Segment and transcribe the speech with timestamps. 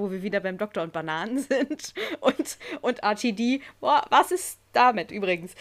[0.00, 1.94] wo wir wieder beim Doktor und Bananen sind.
[2.20, 5.54] Und, und RTD, boah, was ist damit übrigens?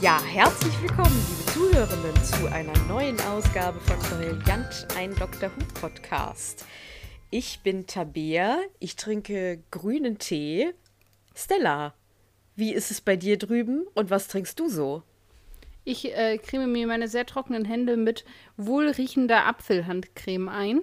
[0.00, 5.50] Ja, herzlich willkommen, liebe Zuhörenden, zu einer neuen Ausgabe von Brillant, ein Dr.
[5.50, 6.66] Who Podcast.
[7.30, 10.74] Ich bin Tabea, ich trinke grünen Tee.
[11.34, 11.94] Stella,
[12.56, 15.02] wie ist es bei dir drüben und was trinkst du so?
[15.84, 18.24] Ich äh, creme mir meine sehr trockenen Hände mit
[18.56, 20.80] wohlriechender Apfelhandcreme ein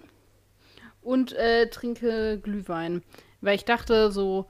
[1.02, 3.02] und äh, trinke Glühwein.
[3.40, 4.48] Weil ich dachte, so,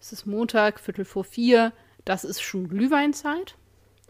[0.00, 1.72] es ist Montag, Viertel vor vier,
[2.04, 3.56] das ist schon Glühweinzeit.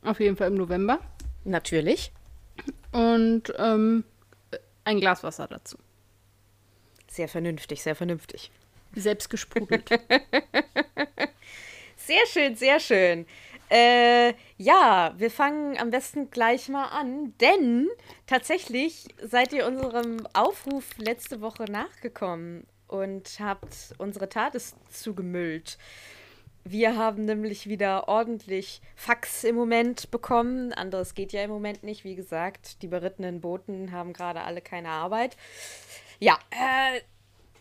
[0.03, 0.99] Auf jeden Fall im November.
[1.45, 2.13] Natürlich.
[2.91, 4.05] Und ähm,
[4.85, 5.79] ein Glas Wasser dazu.
[7.09, 8.51] Sehr vernünftig, sehr vernünftig.
[8.95, 9.89] Selbst gesprudelt.
[11.97, 13.27] sehr schön, sehr schön.
[13.71, 17.89] Äh, ja, wir fangen am besten gleich mal an, denn
[18.27, 25.79] tatsächlich seid ihr unserem Aufruf letzte Woche nachgekommen und habt unsere Tates zugemüllt.
[26.67, 30.73] Wir haben nämlich wieder ordentlich Fax im Moment bekommen.
[30.73, 32.05] Anderes geht ja im Moment nicht.
[32.05, 35.37] Wie gesagt, die berittenen Boten haben gerade alle keine Arbeit.
[36.21, 37.01] Ja, äh,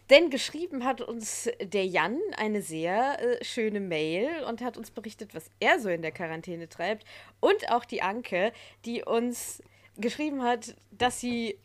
[0.09, 5.33] denn geschrieben hat uns der Jan eine sehr äh, schöne Mail und hat uns berichtet,
[5.33, 7.05] was er so in der Quarantäne treibt.
[7.39, 8.51] Und auch die Anke,
[8.85, 9.63] die uns
[9.97, 11.57] geschrieben hat, dass sie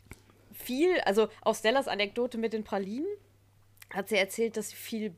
[0.53, 3.09] viel, also aus Stellas Anekdote mit den Pralinen,
[3.91, 5.15] hat sie erzählt, dass sie viel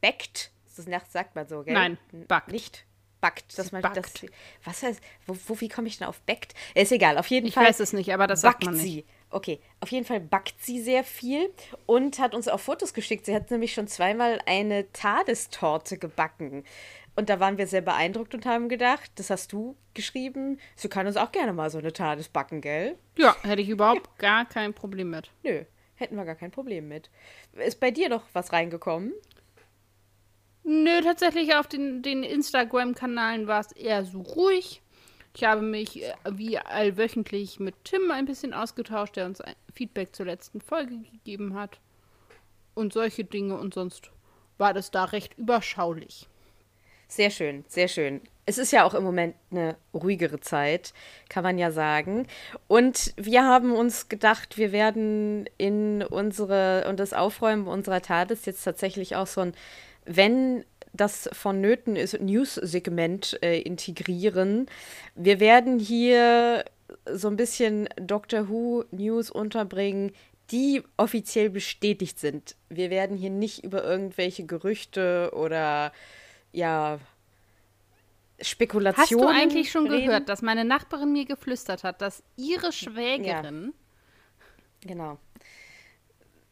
[0.00, 0.52] backt
[0.86, 1.74] das sagt man so, gell?
[1.74, 2.52] Nein, backt.
[2.52, 2.84] Nicht
[3.20, 3.58] backt.
[3.58, 3.96] Dass man, backt.
[3.96, 4.30] Das,
[4.64, 6.54] was heißt, wo, wo wie komme ich denn auf backt?
[6.74, 7.64] Ist egal, auf jeden ich Fall.
[7.64, 8.82] Ich weiß es nicht, aber das sagt man nicht.
[8.82, 9.04] sie.
[9.30, 11.52] Okay, auf jeden Fall backt sie sehr viel
[11.86, 13.26] und hat uns auch Fotos geschickt.
[13.26, 16.64] Sie hat nämlich schon zweimal eine Tadestorte gebacken.
[17.14, 21.06] Und da waren wir sehr beeindruckt und haben gedacht, das hast du geschrieben, sie kann
[21.06, 22.96] uns auch gerne mal so eine Tades backen, gell?
[23.16, 25.30] Ja, hätte ich überhaupt gar kein Problem mit.
[25.42, 25.64] Nö,
[25.96, 27.10] hätten wir gar kein Problem mit.
[27.54, 29.12] Ist bei dir noch was reingekommen?
[30.62, 34.80] Nö, tatsächlich auf den, den Instagram-Kanalen war es eher so ruhig.
[35.34, 39.42] Ich habe mich äh, wie allwöchentlich mit Tim ein bisschen ausgetauscht, der uns
[39.74, 41.78] Feedback zur letzten Folge gegeben hat.
[42.74, 44.10] Und solche Dinge und sonst
[44.56, 46.28] war das da recht überschaulich.
[47.08, 48.20] Sehr schön, sehr schön.
[48.44, 50.92] Es ist ja auch im Moment eine ruhigere Zeit,
[51.28, 52.26] kann man ja sagen.
[52.66, 58.46] Und wir haben uns gedacht, wir werden in unsere und das Aufräumen unserer Tat ist
[58.46, 59.54] jetzt tatsächlich auch so ein
[60.08, 64.66] wenn das vonnöten ist, News-Segment äh, integrieren.
[65.14, 66.64] Wir werden hier
[67.12, 70.12] so ein bisschen Doctor Who News unterbringen,
[70.50, 72.56] die offiziell bestätigt sind.
[72.68, 75.92] Wir werden hier nicht über irgendwelche Gerüchte oder
[76.52, 76.98] ja
[78.40, 79.26] Spekulationen.
[79.26, 80.06] Hast du eigentlich schon reden?
[80.06, 83.74] gehört, dass meine Nachbarin mir geflüstert hat, dass ihre Schwägerin.
[84.84, 84.88] Ja.
[84.88, 85.18] Genau.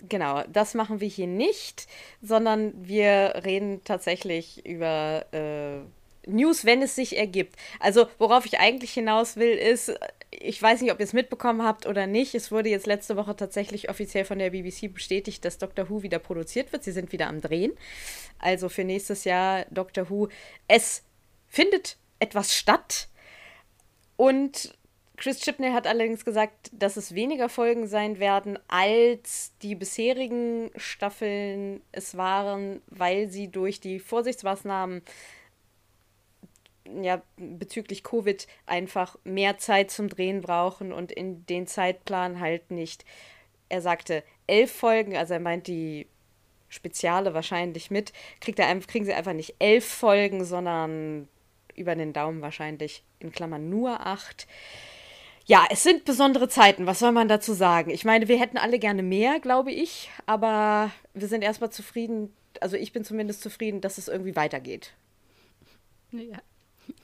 [0.08, 1.86] Genau, das machen wir hier nicht,
[2.20, 5.80] sondern wir reden tatsächlich über äh,
[6.26, 7.56] News, wenn es sich ergibt.
[7.80, 9.94] Also, worauf ich eigentlich hinaus will, ist,
[10.30, 12.34] ich weiß nicht, ob ihr es mitbekommen habt oder nicht.
[12.34, 16.18] Es wurde jetzt letzte Woche tatsächlich offiziell von der BBC bestätigt, dass Doctor Who wieder
[16.18, 16.84] produziert wird.
[16.84, 17.72] Sie sind wieder am Drehen.
[18.38, 20.28] Also für nächstes Jahr Doctor Who.
[20.68, 21.04] Es
[21.46, 23.08] findet etwas statt.
[24.16, 24.75] Und
[25.16, 31.82] Chris Chipney hat allerdings gesagt, dass es weniger Folgen sein werden, als die bisherigen Staffeln
[31.92, 35.02] es waren, weil sie durch die Vorsichtsmaßnahmen
[37.02, 43.04] ja, bezüglich Covid einfach mehr Zeit zum Drehen brauchen und in den Zeitplan halt nicht.
[43.68, 46.06] Er sagte elf Folgen, also er meint die
[46.68, 51.28] Speziale wahrscheinlich mit, kriegt er, kriegen sie einfach nicht elf Folgen, sondern
[51.74, 54.46] über den Daumen wahrscheinlich in Klammern nur acht.
[55.48, 56.86] Ja, es sind besondere Zeiten.
[56.86, 57.90] Was soll man dazu sagen?
[57.90, 62.34] Ich meine, wir hätten alle gerne mehr, glaube ich, aber wir sind erstmal zufrieden.
[62.60, 64.92] Also ich bin zumindest zufrieden, dass es irgendwie weitergeht.
[66.10, 66.38] Ja.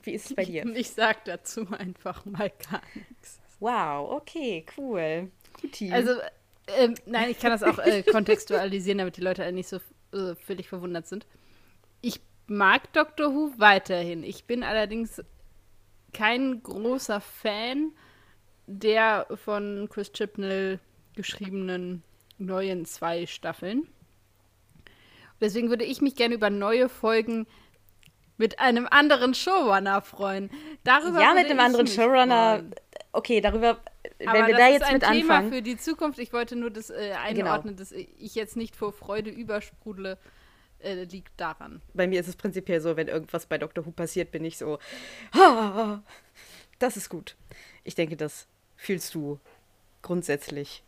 [0.02, 0.66] Wie ist es bei dir?
[0.74, 3.40] Ich sag dazu einfach mal gar nichts.
[3.60, 5.30] Wow, okay, cool.
[5.60, 5.92] Guti.
[5.92, 6.12] Also,
[6.66, 9.76] ähm, nein, ich kann das auch äh, kontextualisieren, damit die Leute nicht so
[10.12, 11.26] äh, völlig verwundert sind.
[12.00, 14.24] Ich mag Doctor Who weiterhin.
[14.24, 15.22] Ich bin allerdings
[16.12, 17.92] kein großer Fan
[18.66, 20.78] der von Chris Chibnall
[21.14, 22.02] geschriebenen
[22.38, 23.88] neuen zwei Staffeln.
[25.40, 27.46] Deswegen würde ich mich gerne über neue Folgen
[28.38, 30.50] mit einem anderen Showrunner freuen.
[30.84, 32.58] Darüber ja, mit einem anderen Showrunner.
[32.58, 32.74] Freuen.
[33.12, 33.80] Okay, darüber,
[34.24, 35.10] Aber wenn wir da jetzt mit anfangen.
[35.10, 36.18] Das ist ein Thema für die Zukunft.
[36.18, 37.78] Ich wollte nur das äh, einordnen, genau.
[37.78, 40.18] dass ich jetzt nicht vor Freude übersprudle,
[40.78, 41.82] äh, liegt daran.
[41.94, 43.84] Bei mir ist es prinzipiell so, wenn irgendwas bei Dr.
[43.84, 44.78] Who passiert, bin ich so,
[45.32, 46.00] ah,
[46.78, 47.36] das ist gut.
[47.84, 48.48] Ich denke, das
[48.82, 49.38] fühlst du
[50.02, 50.82] grundsätzlich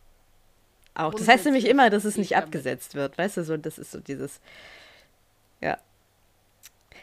[0.93, 1.13] auch.
[1.13, 3.99] Das heißt nämlich immer, dass es nicht abgesetzt wird, weißt du, so, das ist so
[3.99, 4.41] dieses,
[5.61, 5.77] ja.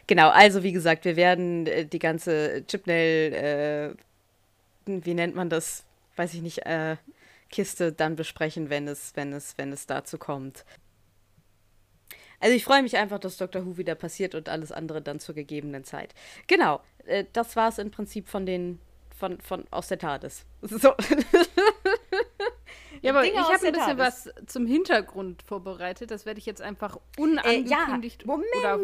[0.07, 3.95] Genau, also wie gesagt, wir werden äh, die ganze Chipnail, äh,
[4.87, 5.85] wie nennt man das,
[6.17, 6.97] weiß ich nicht, äh,
[7.51, 10.65] Kiste dann besprechen, wenn es, wenn es, wenn es dazu kommt.
[12.41, 13.65] Also ich freue mich einfach, dass Dr.
[13.65, 16.15] Who wieder passiert und alles andere dann zur gegebenen Zeit.
[16.49, 18.79] Genau, äh, das war es im Prinzip von den,
[19.23, 20.45] von, von aus der TARDIS.
[20.63, 20.95] So.
[23.03, 26.11] Ja, aber Dinge ich habe ein bisschen was zum Hintergrund vorbereitet.
[26.11, 28.23] Das werde ich jetzt einfach unangekündigt.
[28.23, 28.55] Äh, ja, Moment.
[28.59, 28.79] Oder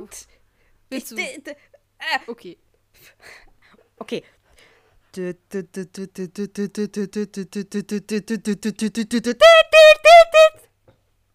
[0.91, 1.51] willst ich, du?
[1.51, 1.55] Äh,
[2.27, 2.57] okay.
[3.99, 4.25] Okay.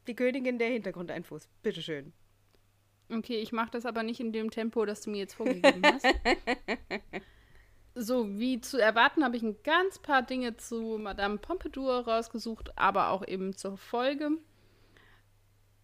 [0.08, 1.48] Die Königin der Hintergrundeinfluss.
[1.62, 2.12] Bitteschön.
[3.10, 6.06] Okay, ich mache das aber nicht in dem Tempo, das du mir jetzt vorgegeben hast.
[7.96, 13.10] so, wie zu erwarten, habe ich ein ganz paar Dinge zu Madame Pompadour rausgesucht, aber
[13.10, 14.32] auch eben zur Folge.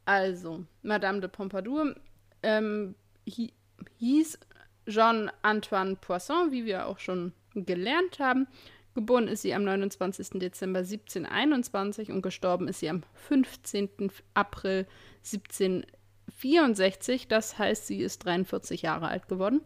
[0.06, 1.94] Also, Madame de Pompadour
[2.42, 2.96] ähm,
[3.26, 4.40] hieß
[4.88, 8.48] Jean-Antoine Poisson, wie wir auch schon gelernt haben.
[8.96, 10.40] Geboren ist sie am 29.
[10.40, 14.12] Dezember 1721 und gestorben ist sie am 15.
[14.34, 14.88] April
[15.24, 17.28] 1764.
[17.28, 19.62] Das heißt, sie ist 43 Jahre alt geworden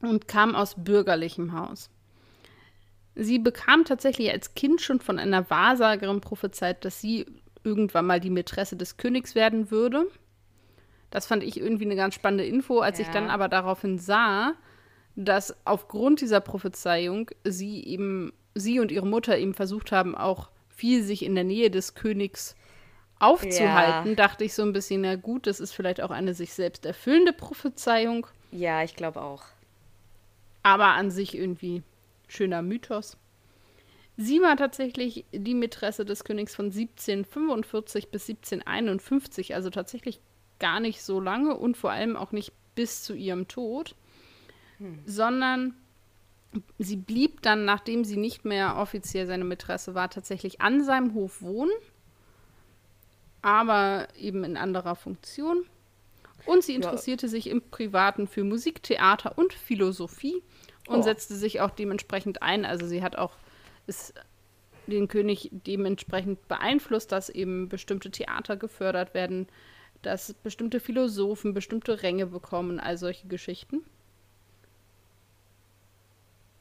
[0.00, 1.90] und kam aus bürgerlichem Haus.
[3.14, 7.26] Sie bekam tatsächlich als Kind schon von einer Wahrsagerin prophezeit, dass sie
[7.64, 10.06] irgendwann mal die Mätresse des Königs werden würde.
[11.10, 12.80] Das fand ich irgendwie eine ganz spannende Info.
[12.80, 13.04] Als ja.
[13.04, 14.54] ich dann aber daraufhin sah,
[15.16, 21.02] dass aufgrund dieser Prophezeiung sie eben, sie und ihre Mutter eben versucht haben, auch viel
[21.02, 22.54] sich in der Nähe des Königs
[23.18, 24.14] aufzuhalten, ja.
[24.14, 27.32] dachte ich so ein bisschen, na gut, das ist vielleicht auch eine sich selbst erfüllende
[27.32, 28.28] Prophezeiung.
[28.52, 29.42] Ja, ich glaube auch.
[30.62, 31.82] Aber an sich irgendwie
[32.26, 33.16] schöner Mythos.
[34.16, 40.20] Sie war tatsächlich die Mätresse des Königs von 1745 bis 1751, also tatsächlich
[40.58, 43.94] gar nicht so lange und vor allem auch nicht bis zu ihrem Tod
[44.78, 45.00] hm.
[45.04, 45.74] sondern
[46.78, 51.42] sie blieb dann, nachdem sie nicht mehr offiziell seine Mätresse war, tatsächlich an seinem Hof
[51.42, 51.72] wohnen,
[53.42, 55.66] aber eben in anderer Funktion.
[56.48, 57.30] Und sie interessierte ja.
[57.30, 60.42] sich im Privaten für Musik, Theater und Philosophie
[60.86, 61.02] und oh.
[61.02, 62.64] setzte sich auch dementsprechend ein.
[62.64, 63.32] Also sie hat auch
[63.86, 64.14] ist
[64.86, 69.46] den König dementsprechend beeinflusst, dass eben bestimmte Theater gefördert werden,
[70.00, 73.84] dass bestimmte Philosophen bestimmte Ränge bekommen, all solche Geschichten.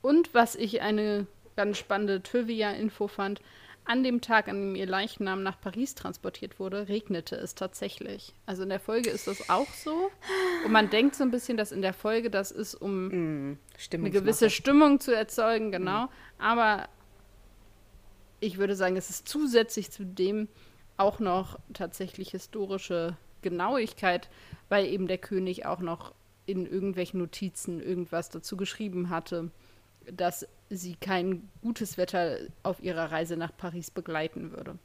[0.01, 3.41] Und was ich eine ganz spannende Trivia-Info fand,
[3.87, 8.33] an dem Tag, an dem ihr Leichnam nach Paris transportiert wurde, regnete es tatsächlich.
[8.45, 10.11] Also in der Folge ist das auch so.
[10.65, 13.57] Und man denkt so ein bisschen, dass in der Folge das ist, um mm,
[13.93, 16.05] eine gewisse Stimmung zu erzeugen, genau.
[16.05, 16.09] Mm.
[16.39, 16.89] Aber
[18.41, 20.49] ich würde sagen, es ist zusätzlich zu dem
[20.97, 24.29] auch noch tatsächlich historische Genauigkeit,
[24.67, 26.13] weil eben der König auch noch
[26.45, 29.51] in irgendwelchen Notizen irgendwas dazu geschrieben hatte
[30.11, 34.77] dass sie kein gutes Wetter auf ihrer Reise nach Paris begleiten würde.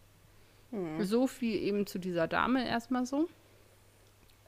[0.70, 1.02] Hm.
[1.04, 3.28] So viel eben zu dieser Dame erstmal so.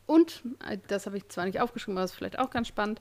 [0.07, 3.01] Und, äh, das habe ich zwar nicht aufgeschrieben, aber das ist vielleicht auch ganz spannend,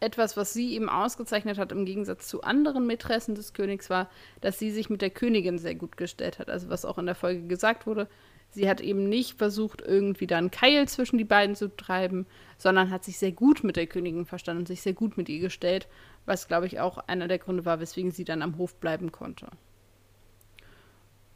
[0.00, 4.08] etwas, was sie eben ausgezeichnet hat im Gegensatz zu anderen Mätressen des Königs, war,
[4.40, 6.48] dass sie sich mit der Königin sehr gut gestellt hat.
[6.48, 8.08] Also was auch in der Folge gesagt wurde,
[8.50, 12.26] sie hat eben nicht versucht, irgendwie da einen Keil zwischen die beiden zu treiben,
[12.56, 15.40] sondern hat sich sehr gut mit der Königin verstanden und sich sehr gut mit ihr
[15.40, 15.86] gestellt
[16.26, 19.48] was glaube ich auch einer der Gründe war, weswegen sie dann am Hof bleiben konnte.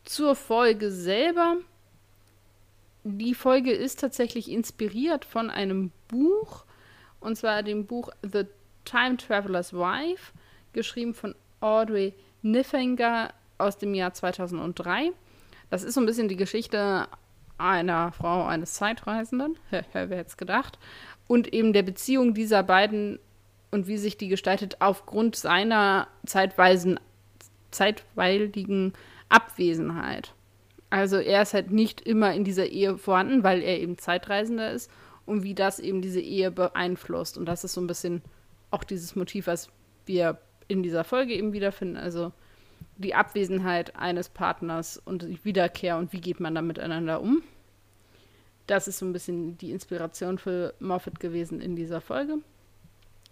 [0.05, 1.57] Zur Folge selber.
[3.05, 6.64] Die Folge ist tatsächlich inspiriert von einem Buch,
[7.21, 8.45] und zwar dem Buch The
[8.85, 10.33] Time Traveler's Wife,
[10.73, 15.12] geschrieben von Audrey Niffinger aus dem Jahr 2003.
[15.71, 17.09] Das ist so ein bisschen die Geschichte
[17.59, 20.79] einer Frau, eines Zeitreisenden, wer hätte es gedacht,
[21.26, 23.19] und eben der Beziehung dieser beiden
[23.75, 27.00] und wie sich die gestaltet aufgrund seiner zeitweisen,
[27.73, 28.93] zeitweiligen
[29.28, 30.33] Abwesenheit.
[30.90, 34.93] Also er ist halt nicht immer in dieser Ehe vorhanden, weil er eben Zeitreisender ist
[35.26, 37.37] und wie das eben diese Ehe beeinflusst.
[37.37, 38.23] Und das ist so ein bisschen
[38.71, 39.71] auch dieses Motiv, was
[40.07, 40.38] wir
[40.69, 41.97] in dieser Folge eben wiederfinden.
[41.97, 42.31] Also
[42.97, 47.43] die Abwesenheit eines Partners und die Wiederkehr und wie geht man da miteinander um.
[48.69, 52.38] Das ist so ein bisschen die Inspiration für Moffat gewesen in dieser Folge.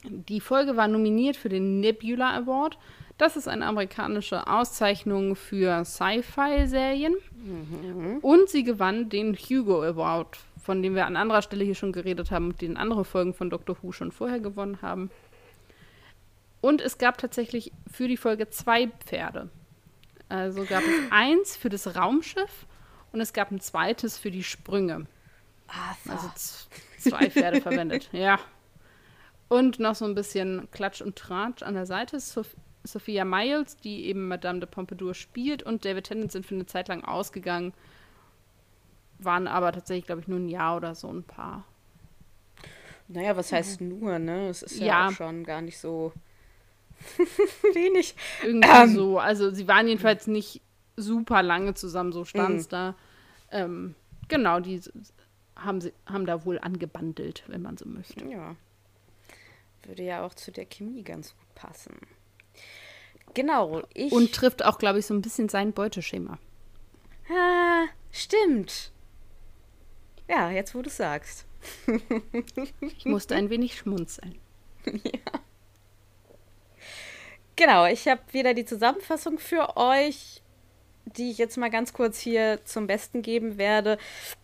[0.05, 2.79] Die Folge war nominiert für den Nebula Award.
[3.19, 7.15] Das ist eine amerikanische Auszeichnung für Sci-Fi-Serien.
[7.35, 8.19] Mhm.
[8.21, 12.31] Und sie gewann den Hugo Award von dem wir an anderer Stelle hier schon geredet
[12.31, 15.11] haben und den andere Folgen von Doctor Who schon vorher gewonnen haben.
[16.61, 19.51] Und es gab tatsächlich für die Folge zwei Pferde.
[20.29, 22.67] Also gab es eins für das Raumschiff
[23.13, 25.07] und es gab ein zweites für die Sprünge.
[25.67, 26.13] Arthur.
[26.13, 26.31] Also
[26.99, 28.39] zwei Pferde verwendet, ja.
[29.53, 33.77] Und noch so ein bisschen Klatsch und Tratsch an der Seite ist Sof Sophia Miles,
[33.77, 37.73] die eben Madame de Pompadour spielt, und David Tennant sind für eine Zeit lang ausgegangen,
[39.21, 41.65] waren aber tatsächlich, glaube ich, nur ein Jahr oder so ein Paar.
[43.07, 44.49] Naja, was heißt nur, ne?
[44.49, 45.13] Es ist ja, Ja.
[45.13, 46.13] schon gar nicht so
[47.75, 48.15] wenig.
[48.43, 48.95] Irgendwie Ähm.
[48.95, 49.19] so.
[49.21, 50.61] Also sie waren jedenfalls nicht
[50.97, 52.71] super lange zusammen, so stand es Mhm.
[52.71, 52.95] da.
[53.53, 53.95] Ähm,
[54.29, 54.81] genau, die
[55.57, 58.25] haben, sie, haben da wohl angebandelt, wenn man so möchte.
[58.27, 58.57] Ja.
[59.85, 61.97] Würde ja auch zu der Chemie ganz gut passen.
[63.35, 64.13] Genau, ich.
[64.13, 66.39] Und trifft auch, glaube ich, so ein bisschen sein Beuteschema.
[67.31, 68.93] Ah, stimmt.
[70.29, 71.47] Ja, jetzt wo du sagst.
[72.81, 74.39] Ich musste ein wenig schmunzeln.
[77.57, 80.42] Genau, ich habe wieder die Zusammenfassung für euch,
[81.05, 83.99] die ich jetzt mal ganz kurz hier zum Besten geben werde.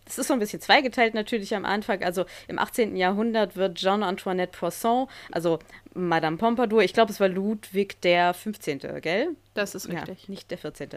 [0.05, 2.03] Es ist so ein bisschen zweigeteilt natürlich am Anfang.
[2.03, 2.95] Also im 18.
[2.95, 5.59] Jahrhundert wird Jean Antoinette Poisson, also
[5.93, 9.29] Madame Pompadour, ich glaube, es war Ludwig der 15., gell?
[9.53, 10.29] Das ist Ja, richtig.
[10.29, 10.89] nicht der 14.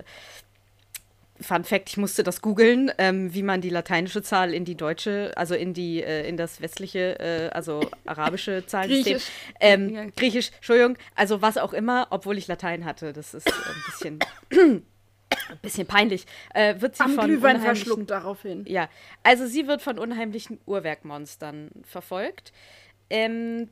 [1.40, 5.32] Fun Fact, ich musste das googeln, ähm, wie man die lateinische Zahl in die deutsche,
[5.34, 9.14] also in die, äh, in das westliche, äh, also arabische Zahlensystem.
[9.14, 9.30] Griechisch.
[9.58, 10.04] Ähm, Ja.
[10.14, 14.18] Griechisch, Entschuldigung, also was auch immer, obwohl ich Latein hatte, das ist äh, ein
[14.50, 14.82] bisschen,
[15.50, 16.26] ein bisschen peinlich.
[16.54, 18.64] Äh, wird sie Am von Glühwein verschluckt daraufhin.
[18.66, 18.88] ja,
[19.22, 22.52] also sie wird von unheimlichen Uhrwerkmonstern verfolgt.
[23.10, 23.68] Ähm,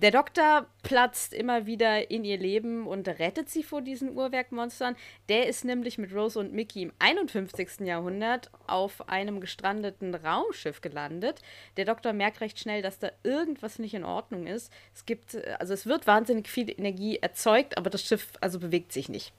[0.00, 4.94] der Doktor platzt immer wieder in ihr Leben und rettet sie vor diesen Uhrwerkmonstern.
[5.28, 7.80] Der ist nämlich mit Rose und Mickey im 51.
[7.80, 11.40] Jahrhundert auf einem gestrandeten Raumschiff gelandet.
[11.76, 14.72] Der Doktor merkt recht schnell, dass da irgendwas nicht in Ordnung ist.
[14.94, 18.92] Es gibt, äh, also es wird wahnsinnig viel Energie erzeugt, aber das Schiff also bewegt
[18.92, 19.32] sich nicht.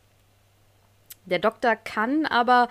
[1.29, 2.69] Der Doktor kann aber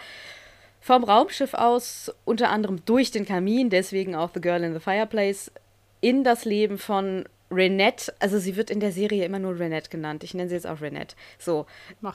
[0.81, 5.51] vom Raumschiff aus, unter anderem durch den Kamin, deswegen auch The Girl in the Fireplace,
[6.01, 10.23] in das Leben von Renette, also sie wird in der Serie immer nur Renette genannt,
[10.23, 11.67] ich nenne sie jetzt auch Renette, so,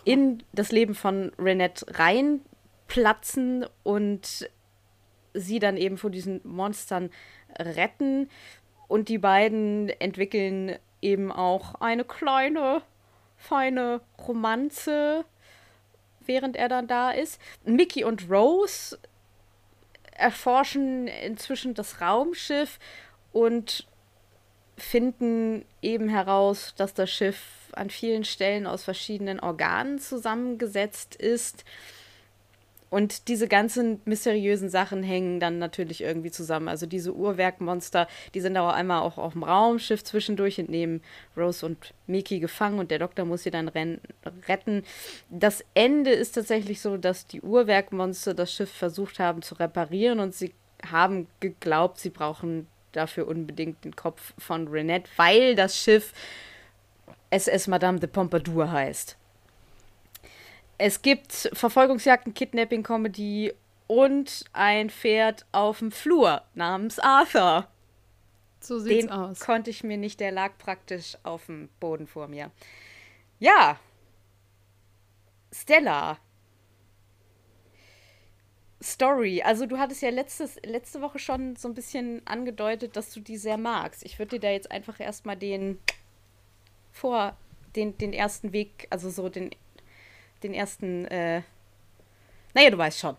[0.06, 4.50] in das Leben von Renette reinplatzen und
[5.34, 7.10] sie dann eben vor diesen Monstern
[7.58, 8.30] retten.
[8.88, 12.82] Und die beiden entwickeln eben auch eine kleine,
[13.38, 15.26] feine Romanze,
[16.26, 17.40] während er dann da ist.
[17.66, 18.98] Mickey und Rose
[20.12, 22.80] erforschen inzwischen das Raumschiff
[23.32, 23.88] und
[24.78, 31.64] finden eben heraus, dass das Schiff an vielen Stellen aus verschiedenen Organen zusammengesetzt ist.
[32.94, 36.68] Und diese ganzen mysteriösen Sachen hängen dann natürlich irgendwie zusammen.
[36.68, 41.02] Also diese Uhrwerkmonster, die sind aber einmal auch auf dem Raumschiff zwischendurch und nehmen
[41.36, 43.72] Rose und Mickey gefangen und der Doktor muss sie dann
[44.48, 44.84] retten.
[45.32, 50.36] Das Ende ist tatsächlich so, dass die Uhrwerkmonster das Schiff versucht haben zu reparieren und
[50.36, 50.54] sie
[50.88, 56.14] haben geglaubt, sie brauchen dafür unbedingt den Kopf von Renette, weil das Schiff
[57.32, 59.18] SS Madame de Pompadour heißt.
[60.78, 63.54] Es gibt Verfolgungsjagden, Kidnapping-Comedy
[63.88, 67.68] und ein Pferd auf dem Flur namens Arthur.
[68.60, 69.40] So sieht's Den aus.
[69.40, 72.50] konnte ich mir nicht, der lag praktisch auf dem Boden vor mir.
[73.40, 73.80] Ja.
[75.52, 76.18] Stella.
[78.82, 79.42] Story.
[79.44, 83.38] Also du hattest ja letztes, letzte Woche schon so ein bisschen angedeutet, dass du die
[83.38, 84.04] sehr magst.
[84.04, 85.80] Ich würde dir da jetzt einfach erstmal den
[86.92, 87.38] vor,
[87.76, 89.52] den, den ersten Weg, also so den,
[90.44, 91.42] den ersten, äh,
[92.54, 93.16] naja, du weißt schon.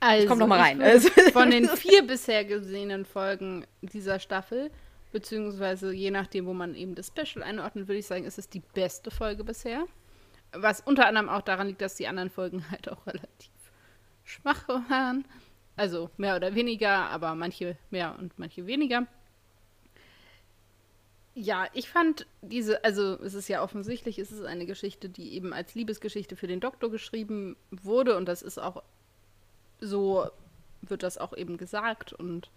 [0.00, 0.80] Also, komm noch mal rein.
[0.80, 4.70] ich Also- Von den vier bisher gesehenen Folgen dieser Staffel,
[5.12, 8.60] beziehungsweise je nachdem, wo man eben das Special einordnet, würde ich sagen, ist es die
[8.60, 9.84] beste Folge bisher.
[10.52, 13.50] Was unter anderem auch daran liegt, dass die anderen Folgen halt auch relativ
[14.24, 15.24] schwach waren.
[15.76, 19.06] Also mehr oder weniger, aber manche mehr und manche weniger.
[21.34, 25.52] Ja, ich fand diese, also es ist ja offensichtlich, es ist eine Geschichte, die eben
[25.52, 28.82] als Liebesgeschichte für den Doktor geschrieben wurde und das ist auch
[29.80, 30.28] so
[30.82, 32.50] wird das auch eben gesagt und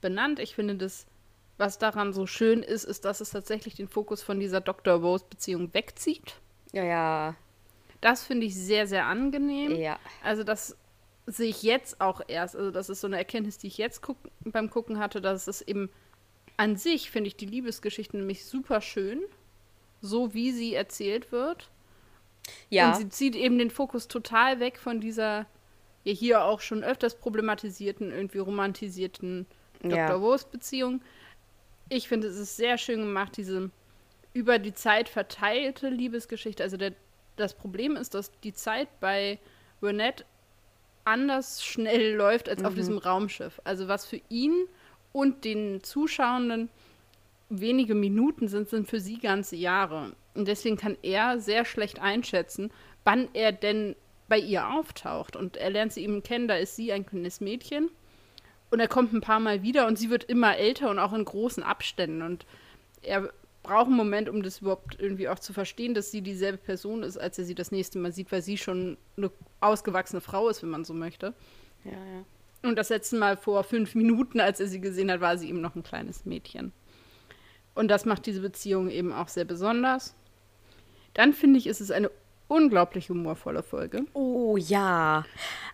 [0.00, 0.38] benannt.
[0.38, 1.06] Ich finde das,
[1.58, 4.94] was daran so schön ist, ist, dass es tatsächlich den Fokus von dieser Dr.
[4.94, 6.36] Rose-Beziehung wegzieht.
[6.72, 7.34] Ja, ja,
[8.00, 9.74] Das finde ich sehr, sehr angenehm.
[9.74, 9.98] ja.
[10.22, 10.76] Also das
[11.26, 12.56] sehe ich jetzt auch erst.
[12.56, 15.62] Also das ist so eine Erkenntnis, die ich jetzt guck beim Gucken hatte, dass es
[15.62, 15.90] eben
[16.56, 19.20] an sich, finde ich die Liebesgeschichte nämlich super schön,
[20.00, 21.70] so wie sie erzählt wird.
[22.70, 25.46] Ja, Und sie zieht eben den Fokus total weg von dieser
[26.06, 29.46] ja hier auch schon öfters problematisierten, irgendwie romantisierten
[29.82, 29.96] Dr.
[29.96, 30.20] Ja.
[30.20, 31.02] Wos Beziehung.
[31.88, 33.70] Ich finde, es ist sehr schön gemacht, diese
[34.32, 36.62] über die Zeit verteilte Liebesgeschichte.
[36.62, 36.92] Also der,
[37.34, 39.38] das Problem ist, dass die Zeit bei
[39.80, 40.24] Burnett
[41.04, 43.60] anders schnell läuft als auf diesem Raumschiff.
[43.64, 44.66] Also was für ihn
[45.16, 46.68] und den Zuschauenden
[47.48, 50.12] wenige Minuten sind, sind für sie ganze Jahre.
[50.34, 52.70] Und deswegen kann er sehr schlecht einschätzen,
[53.02, 53.96] wann er denn
[54.28, 55.34] bei ihr auftaucht.
[55.34, 57.88] Und er lernt sie eben kennen, da ist sie ein kleines Mädchen.
[58.70, 61.24] Und er kommt ein paar Mal wieder und sie wird immer älter und auch in
[61.24, 62.20] großen Abständen.
[62.20, 62.44] Und
[63.00, 63.32] er
[63.62, 67.16] braucht einen Moment, um das überhaupt irgendwie auch zu verstehen, dass sie dieselbe Person ist,
[67.16, 69.30] als er sie das nächste Mal sieht, weil sie schon eine
[69.60, 71.32] ausgewachsene Frau ist, wenn man so möchte.
[71.84, 72.24] Ja, ja.
[72.66, 75.60] Und das letzte Mal vor fünf Minuten, als er sie gesehen hat, war sie eben
[75.60, 76.72] noch ein kleines Mädchen.
[77.74, 80.14] Und das macht diese Beziehung eben auch sehr besonders.
[81.14, 82.10] Dann finde ich, ist es eine
[82.48, 84.04] unglaublich humorvolle Folge.
[84.14, 85.24] Oh ja.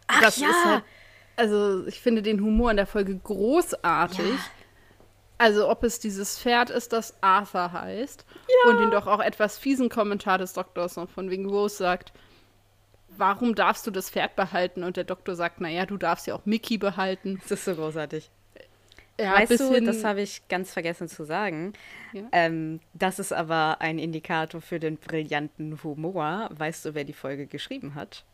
[0.07, 0.49] Ach das ja.
[0.65, 0.85] halt,
[1.37, 4.27] also ich finde den Humor in der Folge großartig.
[4.27, 4.51] Ja.
[5.39, 8.25] Also ob es dieses Pferd ist, das Arthur heißt.
[8.69, 12.13] Und den doch auch etwas fiesen Kommentar des Doktors noch von wegen Rose sagt,
[13.17, 14.85] warum darfst du das Pferd behalten?
[14.85, 17.39] Und der Doktor sagt, naja, du darfst ja auch Mickey behalten.
[17.43, 18.31] das ist so großartig.
[19.21, 21.75] Ja, weißt du, das habe ich ganz vergessen zu sagen.
[22.13, 22.23] Ja.
[22.33, 26.49] Ähm, das ist aber ein Indikator für den brillanten Humor.
[26.53, 28.25] Weißt du, wer die Folge geschrieben hat?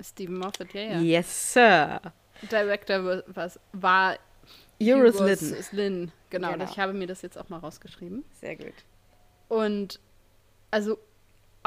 [0.00, 1.00] Stephen Moffat, ja, ja.
[1.00, 2.00] Yes, Sir.
[2.52, 4.16] Director wa- was, war
[4.80, 5.56] Euros Lydon.
[5.72, 6.12] Lynn.
[6.30, 6.64] Genau, Genau.
[6.70, 8.24] ich habe mir das jetzt auch mal rausgeschrieben.
[8.32, 8.74] Sehr gut.
[9.48, 9.98] Und
[10.70, 10.98] also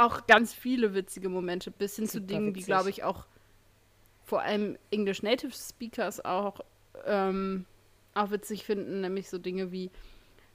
[0.01, 2.65] auch ganz viele witzige Momente, bis hin zu Dingen, die, witzig.
[2.65, 3.25] glaube ich, auch
[4.23, 6.61] vor allem English Native Speakers auch,
[7.05, 7.65] ähm,
[8.13, 9.91] auch witzig finden, nämlich so Dinge wie,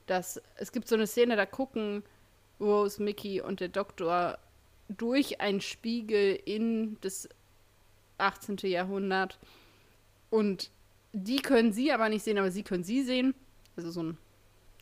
[0.05, 2.03] dass es gibt so eine Szene, da gucken
[2.59, 4.39] Rose, Mickey und der Doktor
[4.89, 7.29] durch einen Spiegel in das
[8.17, 8.57] 18.
[8.63, 9.37] Jahrhundert
[10.29, 10.71] und
[11.13, 13.33] die können sie aber nicht sehen, aber sie können sie sehen.
[13.75, 14.17] Also so ein,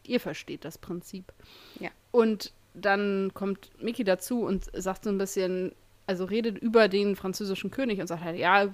[0.03, 1.33] ihr versteht das Prinzip.
[1.79, 1.89] Ja.
[2.11, 5.73] Und dann kommt Mickey dazu und sagt so ein bisschen,
[6.07, 8.67] also redet über den französischen König und sagt halt, ja,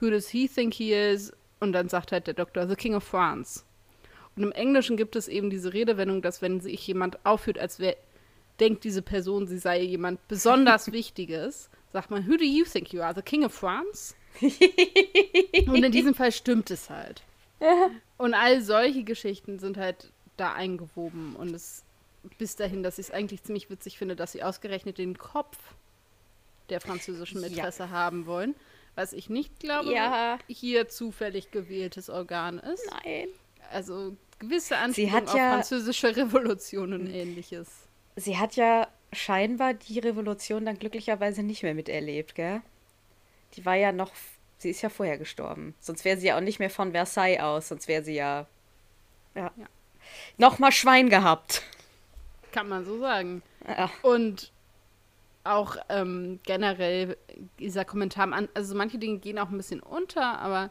[0.00, 1.32] who does he think he is?
[1.60, 3.64] Und dann sagt halt der Doktor, the King of France.
[4.36, 7.96] Und im Englischen gibt es eben diese Redewendung, dass wenn sich jemand aufführt, als wäre,
[8.60, 13.02] denkt diese Person, sie sei jemand besonders Wichtiges, sagt man, who do you think you
[13.02, 13.14] are?
[13.14, 14.14] The King of France?
[15.66, 17.22] Und in diesem Fall stimmt es halt.
[18.16, 21.36] Und all solche Geschichten sind halt da eingewoben.
[21.36, 21.84] Und es
[22.38, 25.56] bis dahin, dass ich es eigentlich ziemlich witzig finde, dass sie ausgerechnet den Kopf
[26.68, 27.48] der französischen Ja.
[27.48, 28.54] Mätresse haben wollen.
[28.94, 30.38] Was ich nicht glaube, Ja.
[30.48, 32.84] hier zufällig gewähltes Organ ist.
[33.04, 33.28] Nein.
[33.72, 37.68] Also gewisse Anspielungen auf ja- französische Revolution und ähnliches.
[38.16, 42.60] Sie hat ja scheinbar die Revolution dann glücklicherweise nicht mehr miterlebt, gell?
[43.54, 44.12] Die war ja noch,
[44.58, 45.74] sie ist ja vorher gestorben.
[45.80, 48.46] Sonst wäre sie ja auch nicht mehr von Versailles aus, sonst wäre sie ja,
[49.34, 49.66] ja, Ja.
[50.36, 51.62] nochmal Schwein gehabt.
[52.52, 53.42] Kann man so sagen.
[53.66, 53.90] Ja.
[54.02, 54.52] Und
[55.44, 57.16] auch ähm, generell
[57.58, 60.70] dieser Kommentar, also manche Dinge gehen auch ein bisschen unter, aber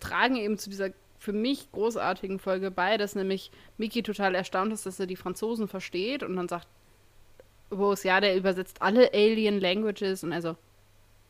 [0.00, 4.84] tragen eben zu dieser für mich großartigen Folge bei, dass nämlich Mickey total erstaunt ist,
[4.84, 6.68] dass er die Franzosen versteht und dann sagt
[7.72, 10.56] Rose, ja, der übersetzt alle Alien Languages und also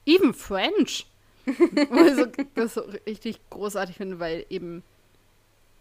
[0.04, 1.06] even French.
[1.46, 4.82] Wo ich so, das so richtig großartig finde, weil eben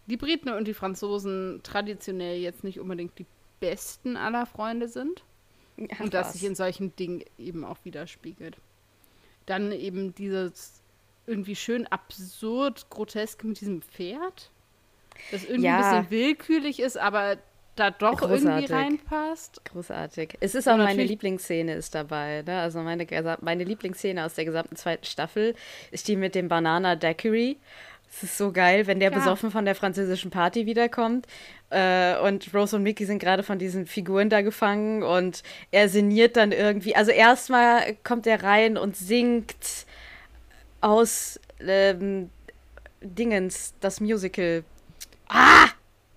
[0.06, 3.26] die Briten und die Franzosen traditionell jetzt nicht unbedingt die
[3.60, 5.22] besten aller Freunde sind.
[5.98, 8.56] Und das sich in solchen Dingen eben auch widerspiegelt.
[9.44, 10.80] Dann eben dieses
[11.26, 14.50] irgendwie schön absurd, grotesk mit diesem Pferd,
[15.30, 15.76] das irgendwie Ja.
[15.78, 17.36] ein bisschen willkürlich ist, aber
[17.74, 18.70] da doch irgendwie Großartig.
[18.72, 19.64] reinpasst.
[19.66, 20.38] Großartig.
[20.40, 22.42] Es ist auch meine Lieblingsszene ist dabei.
[22.46, 22.58] Ne?
[22.60, 23.06] Also meine,
[23.42, 25.54] meine Lieblingsszene aus der gesamten zweiten Staffel
[25.90, 27.58] ist die mit dem Banana Daiquiri.
[28.08, 29.18] Es ist so geil, wenn der Ja.
[29.18, 31.26] besoffen von der französischen Party wiederkommt.
[31.70, 36.36] Äh, und Rose und Mickey sind gerade von diesen Figuren da gefangen und er sinniert
[36.36, 36.94] dann irgendwie.
[36.94, 39.86] Also erstmal kommt er rein und singt
[40.80, 42.30] aus ähm,
[43.00, 44.62] Dingens, das Musical.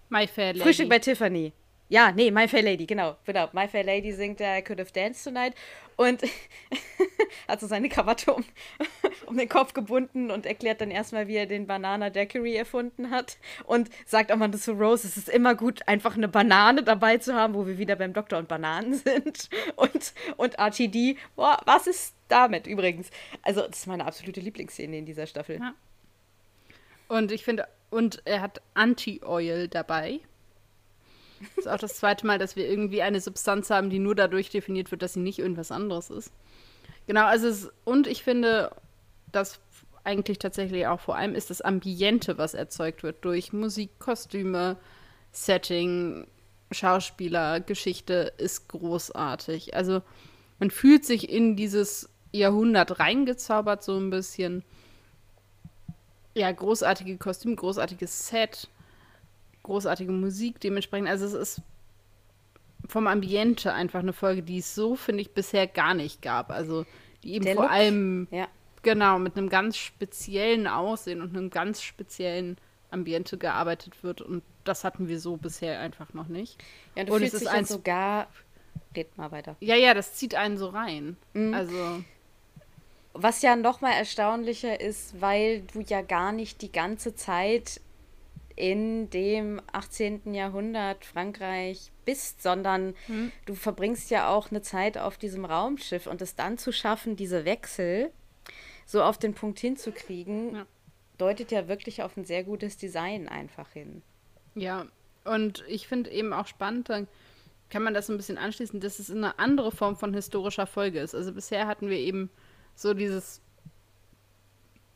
[0.09, 0.59] My Fair Lady.
[0.59, 1.53] Frühstück bei Tiffany.
[1.87, 3.17] Ja, nee, My Fair Lady, genau.
[3.25, 3.49] genau.
[3.51, 5.53] My Fair Lady singt da I Could Have Danced Tonight
[5.99, 6.23] und
[7.49, 8.45] hat so seine Krawatte um,
[9.25, 13.37] um den Kopf gebunden und erklärt dann erstmal, wie er den Banana Daiquiri erfunden hat
[13.65, 17.35] und sagt auch mal zu Rose, es ist immer gut, einfach eine Banane dabei zu
[17.35, 19.49] haben, wo wir wieder beim Doktor und Bananen sind.
[19.75, 23.09] Und, und RTD, boah, was ist damit übrigens?
[23.41, 25.59] Also, das ist meine absolute Lieblingsszene in dieser Staffel.
[25.59, 25.73] Ja.
[27.09, 30.21] Und ich finde, und er hat Anti-Oil dabei.
[31.55, 34.49] Das ist auch das zweite Mal, dass wir irgendwie eine Substanz haben, die nur dadurch
[34.49, 36.31] definiert wird, dass sie nicht irgendwas anderes ist.
[37.07, 38.71] Genau, also es, und ich finde,
[39.31, 39.59] dass
[40.03, 44.77] eigentlich tatsächlich auch vor allem ist das Ambiente, was erzeugt wird durch Musik, Kostüme,
[45.31, 46.27] Setting,
[46.71, 49.75] Schauspieler, Geschichte ist großartig.
[49.75, 50.01] Also
[50.59, 54.63] man fühlt sich in dieses Jahrhundert reingezaubert so ein bisschen.
[56.35, 58.69] Ja, großartige Kostüme, großartiges Set,
[59.63, 61.09] großartige Musik dementsprechend.
[61.09, 61.61] Also es ist
[62.87, 66.49] vom Ambiente einfach eine Folge, die es so, finde ich, bisher gar nicht gab.
[66.49, 66.85] Also
[67.23, 68.47] die eben Der vor Look, allem, ja.
[68.81, 72.57] genau, mit einem ganz speziellen Aussehen und einem ganz speziellen
[72.91, 74.21] Ambiente gearbeitet wird.
[74.21, 76.57] Und das hatten wir so bisher einfach noch nicht.
[76.95, 78.27] Ja, du Und fühlst es ist dich sogar.
[78.95, 79.55] Red mal weiter.
[79.59, 81.17] Ja, ja, das zieht einen so rein.
[81.33, 81.53] Mhm.
[81.53, 82.03] Also,
[83.13, 87.81] Was ja noch mal erstaunlicher ist, weil du ja gar nicht die ganze Zeit
[88.59, 90.33] in dem 18.
[90.33, 93.31] Jahrhundert Frankreich bist, sondern Mhm.
[93.45, 97.45] du verbringst ja auch eine Zeit auf diesem Raumschiff und es dann zu schaffen, diese
[97.45, 98.11] Wechsel
[98.85, 100.65] so auf den Punkt hinzukriegen, Ja.
[101.17, 104.01] deutet ja wirklich auf ein sehr gutes Design einfach hin.
[104.55, 104.85] ja.
[105.25, 107.07] Und ich finde eben auch spannend, dann
[107.69, 110.99] kann man das so ein bisschen anschließen, dass es eine andere Form von historischer Folge
[111.01, 111.13] ist.
[111.13, 112.31] Also bisher hatten wir eben
[112.73, 113.41] so dieses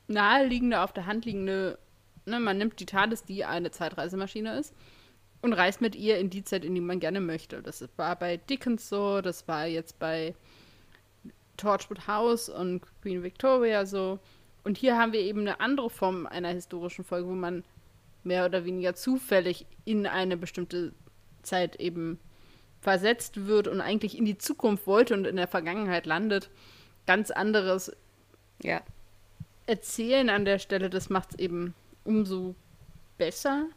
[0.07, 1.77] naheliegende, auf der Hand liegende,
[2.25, 4.73] ne, man nimmt die TARDIS, die eine Zeitreisemaschine ist,
[5.41, 7.61] und reist mit ihr in die Zeit, in die man gerne möchte.
[7.61, 10.35] Das war bei Dickens so, das war jetzt bei
[11.57, 14.19] Torchwood House und Queen Victoria so.
[14.63, 17.63] Und hier haben wir eben eine andere Form einer historischen Folge, wo man
[18.23, 20.93] mehr oder weniger zufällig in eine bestimmte
[21.41, 22.19] Zeit eben
[22.79, 26.49] versetzt wird und eigentlich in die Zukunft wollte und in der Vergangenheit landet.
[27.05, 27.91] Ganz anderes
[28.61, 28.81] Ja.
[29.65, 32.55] Erzählen an der Stelle, das macht es eben umso
[33.17, 33.67] besser.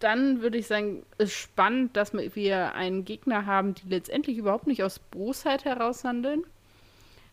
[0.00, 4.82] Dann würde ich sagen, ist spannend, dass wir einen Gegner haben, die letztendlich überhaupt nicht
[4.82, 6.44] aus Bosheit heraus handeln.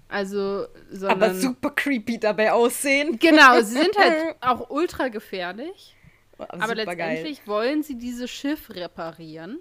[0.10, 1.24] Also, sondern.
[1.24, 3.18] Aber super creepy dabei aussehen.
[3.18, 5.96] Genau, sie sind halt auch ultra gefährlich.
[6.38, 9.60] Aber Super letztendlich wollen sie dieses Schiff reparieren,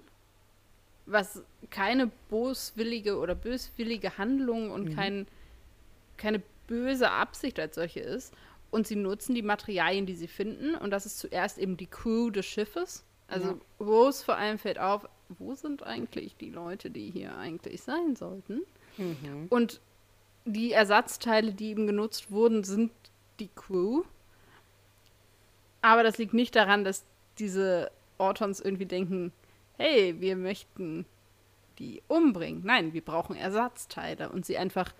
[1.05, 5.27] was keine boswillige oder böswillige Handlung und kein,
[6.17, 8.33] keine böse Absicht als solche ist.
[8.71, 10.75] Und sie nutzen die Materialien, die sie finden.
[10.75, 13.03] Und das ist zuerst eben die Crew des Schiffes.
[13.27, 13.85] Also Ja.
[13.85, 18.61] Rose vor allem fällt auf, wo sind eigentlich die Leute, die hier eigentlich sein sollten?
[18.97, 19.47] Mhm.
[19.49, 19.81] Und
[20.45, 22.91] die Ersatzteile, die eben genutzt wurden, sind
[23.39, 24.03] die Crew.
[25.81, 27.05] Aber das liegt nicht daran, dass
[27.39, 29.31] diese Ortons irgendwie denken,
[29.77, 31.05] hey, wir möchten
[31.79, 32.61] die umbringen.
[32.63, 34.93] Nein, wir brauchen Ersatzteile und sie einfach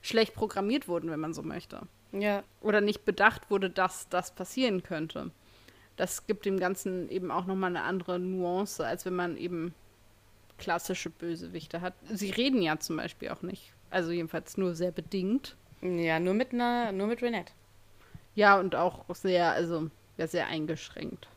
[0.00, 1.82] schlecht programmiert wurden, wenn man so möchte.
[2.12, 2.42] Ja.
[2.60, 5.30] Oder nicht bedacht wurde, dass das passieren könnte.
[5.96, 9.74] Das gibt dem Ganzen eben auch nochmal eine andere Nuance, als wenn man eben
[10.58, 11.94] klassische Bösewichte hat.
[12.10, 13.72] Sie reden ja zum Beispiel auch nicht.
[13.90, 15.56] Also jedenfalls nur sehr bedingt.
[15.82, 17.52] Ja, nur mit einer, nur mit Renette.
[18.34, 21.28] Ja, und auch sehr, also ja, sehr eingeschränkt.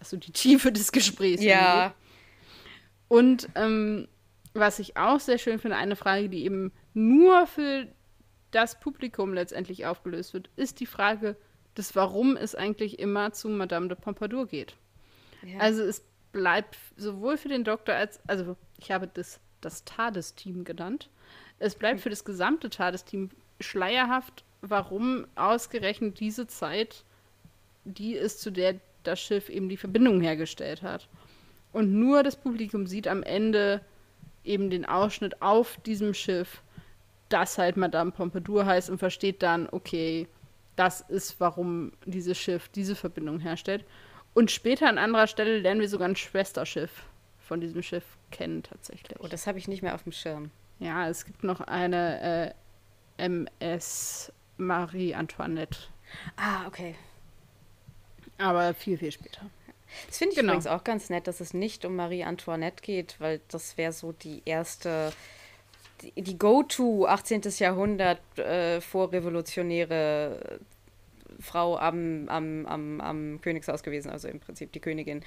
[0.00, 1.42] Also die Tiefe des Gesprächs.
[1.42, 1.94] Ja.
[3.08, 4.08] Und ähm,
[4.52, 7.86] was ich auch sehr schön finde, eine Frage, die eben nur für
[8.54, 11.36] das Publikum letztendlich aufgelöst wird, ist die Frage
[11.76, 14.76] des Warum es eigentlich immer zu Madame de Pompadour geht.
[15.42, 15.58] Ja.
[15.58, 21.10] Also es bleibt sowohl für den Doktor als, also ich habe das, das TARDIS-Team genannt,
[21.58, 27.04] es bleibt für das gesamte TARDIS-Team schleierhaft, warum ausgerechnet diese Zeit
[27.84, 31.08] die ist, zu der das Schiff eben die Verbindung hergestellt hat.
[31.72, 33.80] Und nur das Publikum sieht am Ende
[34.44, 36.62] eben den Ausschnitt auf diesem Schiff,
[37.34, 40.28] das halt Madame Pompadour heißt und versteht dann, okay,
[40.76, 43.84] das ist, warum dieses Schiff diese Verbindung herstellt.
[44.34, 46.90] Und später an anderer Stelle lernen wir sogar ein Schwesterschiff
[47.40, 49.18] von diesem Schiff kennen tatsächlich.
[49.20, 50.50] Oh, das habe ich nicht mehr auf dem Schirm.
[50.78, 52.54] Ja, es gibt noch eine
[53.18, 55.78] äh, MS Marie Antoinette,
[56.36, 56.94] Ah, okay.
[58.38, 59.42] aber viel, viel später.
[60.08, 60.52] Das finde ich Genau.
[60.52, 64.12] übrigens auch ganz nett, dass es nicht um Marie Antoinette geht, weil das wäre so
[64.12, 65.12] die erste,
[66.02, 67.42] die, Go-To 18.
[67.58, 70.60] Jahrhundert äh, vorrevolutionäre
[71.40, 75.22] Frau am, am, am, am Königshaus gewesen, also im Prinzip die Königin.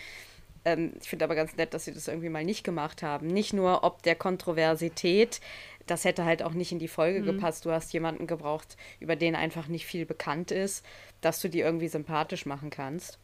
[0.66, 3.28] Ähm, ich finde aber ganz nett, dass sie das irgendwie mal nicht gemacht haben.
[3.28, 5.42] Nicht nur ob der Kontroversität,
[5.86, 7.66] das hätte halt auch nicht in die Folge gepasst.
[7.66, 10.86] Du hast jemanden gebraucht, über den einfach nicht viel bekannt ist,
[11.22, 13.18] dass du die irgendwie sympathisch machen kannst.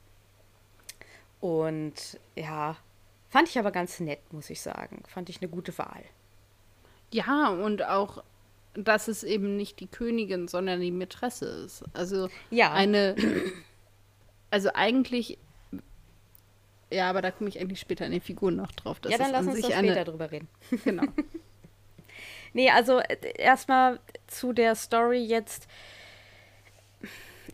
[1.41, 2.77] Und ja,
[3.29, 5.03] fand ich aber ganz nett, muss ich sagen.
[5.07, 6.03] Fand ich eine gute Wahl.
[7.13, 8.23] Ja, und auch,
[8.73, 11.83] dass es eben nicht die Königin, sondern die Mätresse ist.
[11.93, 12.73] Also Ja.
[12.73, 13.15] eine,
[14.49, 15.37] also eigentlich,
[16.91, 18.99] ja, aber da komme ich eigentlich später in den Figuren noch drauf.
[18.99, 20.47] dass ja, dann lass uns sich doch eine- später drüber reden.
[20.83, 21.03] Genau.
[22.55, 25.67] Nee, also äh, erstmal zu der Story jetzt.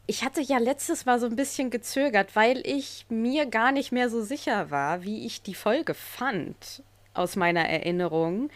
[0.08, 4.10] ich hatte ja letztes Mal so ein bisschen gezögert, weil ich mir gar nicht mehr
[4.10, 8.50] so sicher war, wie ich die Folge fand aus meiner Erinnerung.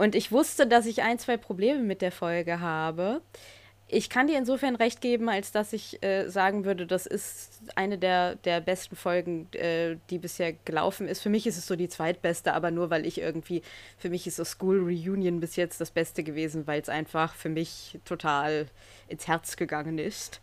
[0.00, 3.20] Und ich wusste, dass ich ein, zwei Probleme mit der Folge habe.
[3.86, 7.98] Ich kann dir insofern recht geben, als dass ich äh, sagen würde, das ist eine
[7.98, 11.20] der, der besten Folgen, äh, die bisher gelaufen ist.
[11.20, 13.60] Für mich ist es so die zweitbeste, aber nur weil ich irgendwie,
[13.98, 17.50] für mich ist so School Reunion bis jetzt das Beste gewesen, weil es einfach für
[17.50, 18.68] mich total
[19.06, 20.40] ins Herz gegangen ist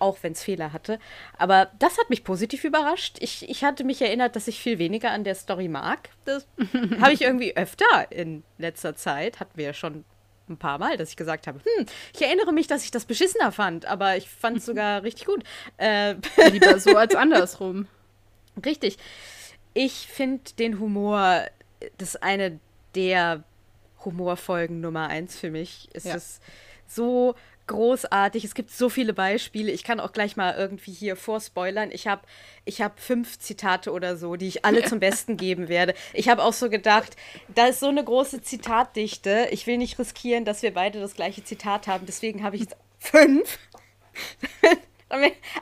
[0.00, 0.98] auch wenn es Fehler hatte.
[1.38, 3.16] Aber das hat mich positiv überrascht.
[3.20, 6.10] Ich, ich hatte mich erinnert, dass ich viel weniger an der Story mag.
[6.24, 6.46] Das
[7.00, 9.40] habe ich irgendwie öfter in letzter Zeit.
[9.40, 10.04] Hatten wir ja schon
[10.48, 13.52] ein paar Mal, dass ich gesagt habe, hm, ich erinnere mich, dass ich das beschissener
[13.52, 15.44] fand, aber ich fand es sogar richtig gut.
[15.76, 16.16] Äh,
[16.50, 17.86] Lieber so als andersrum.
[18.64, 18.98] Richtig.
[19.72, 21.44] Ich finde den Humor,
[21.98, 22.58] das ist eine
[22.94, 23.44] der
[24.04, 25.88] Humorfolgen Nummer eins für mich.
[25.92, 26.14] Es ja.
[26.16, 26.42] ist
[26.86, 27.34] so
[27.70, 28.44] großartig.
[28.44, 29.70] Es gibt so viele Beispiele.
[29.70, 31.90] Ich kann auch gleich mal irgendwie hier vorspoilern.
[31.92, 32.22] Ich habe
[32.64, 35.94] ich hab fünf Zitate oder so, die ich alle zum Besten geben werde.
[36.12, 37.16] Ich habe auch so gedacht,
[37.54, 39.48] da ist so eine große Zitatdichte.
[39.52, 42.06] Ich will nicht riskieren, dass wir beide das gleiche Zitat haben.
[42.06, 43.58] Deswegen habe ich jetzt fünf.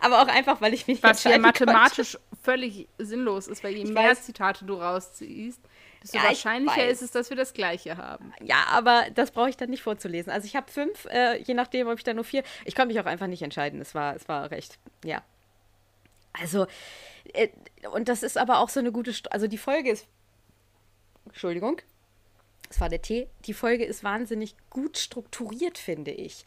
[0.00, 2.42] Aber auch einfach, weil ich mich Was ja mathematisch konnte.
[2.42, 4.22] völlig sinnlos ist, weil je ich mehr weiß.
[4.24, 5.60] Zitate du rausziehst,
[6.02, 8.32] desto ja, wahrscheinlicher ist es, dass wir das Gleiche haben.
[8.42, 10.32] Ja, aber das brauche ich dann nicht vorzulesen.
[10.32, 12.42] Also ich habe fünf, äh, je nachdem, ob ich da nur vier.
[12.64, 13.80] Ich konnte mich auch einfach nicht entscheiden.
[13.80, 15.22] Es war, es war recht, ja.
[16.32, 16.66] Also,
[17.32, 17.48] äh,
[17.92, 20.06] und das ist aber auch so eine gute, St also die Folge ist,
[21.26, 21.80] Entschuldigung,
[22.70, 26.44] es war der Tee, die Folge ist wahnsinnig gut strukturiert, finde ich.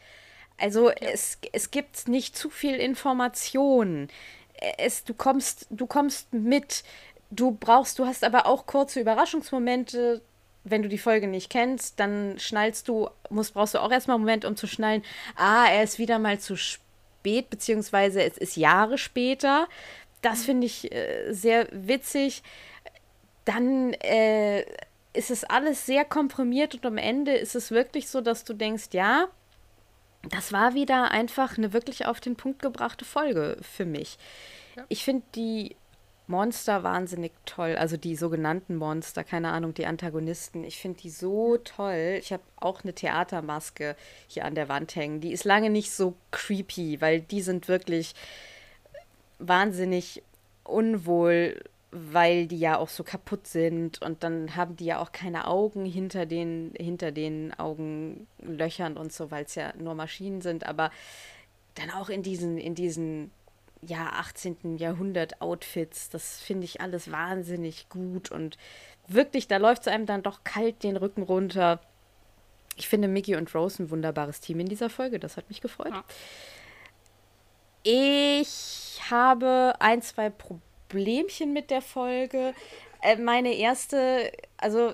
[0.58, 0.96] Also ja.
[1.02, 4.08] es, es gibt nicht zu viel Information.
[4.78, 6.84] Es, du, kommst, du kommst mit
[7.32, 10.22] du brauchst, du hast aber auch kurze Überraschungsmomente.
[10.64, 14.24] Wenn du die Folge nicht kennst, dann schnallst du, musst, brauchst du auch erstmal einen
[14.24, 15.02] Moment, um zu schnallen,
[15.36, 19.68] ah, er ist wieder mal zu spät, beziehungsweise es ist Jahre später.
[20.22, 20.44] Das mhm.
[20.44, 22.44] finde ich äh, sehr witzig.
[23.44, 24.66] Dann äh,
[25.14, 28.90] ist es alles sehr komprimiert und am Ende ist es wirklich so, dass du denkst,
[28.92, 29.30] ja,
[30.30, 34.20] das war wieder einfach eine wirklich auf den Punkt gebrachte Folge für mich.
[34.76, 34.86] Ja.
[34.90, 35.76] Ich finde die
[36.28, 37.76] Monster wahnsinnig toll.
[37.76, 40.64] Also die sogenannten Monster, keine Ahnung, die Antagonisten.
[40.64, 42.18] Ich finde die so toll.
[42.20, 43.96] Ich habe auch eine Theatermaske
[44.28, 45.20] hier an der Wand hängen.
[45.20, 48.14] Die ist lange nicht so creepy, weil die sind wirklich
[49.40, 50.24] wahnsinnig
[50.64, 55.48] unwohl, weil die ja auch so kaputt sind und dann haben die ja auch keine
[55.48, 60.92] Augen hinter den, hinter den Augenlöchern und so, weil es ja nur Maschinen sind, aber
[61.76, 63.32] dann auch in diesen, in diesen
[63.82, 64.78] ja, 18.
[64.78, 66.10] Jahrhundert Outfits.
[66.10, 68.58] Das finde ich alles wahnsinnig gut und
[69.08, 71.80] wirklich, da läuft es einem dann doch kalt den Rücken runter.
[72.78, 75.20] Ich finde Mickey und Rose ein wunderbares Team in dieser Folge.
[75.20, 75.92] Das hat mich gefreut.
[75.92, 76.04] Ja.
[77.84, 82.54] Ich habe ein, zwei Problemchen mit der Folge.
[83.02, 84.94] Äh, meine erste, also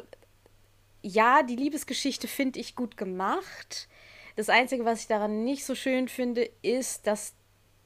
[1.02, 3.88] ja, die Liebesgeschichte finde ich gut gemacht.
[4.36, 7.34] Das Einzige, was ich daran nicht so schön finde, ist, dass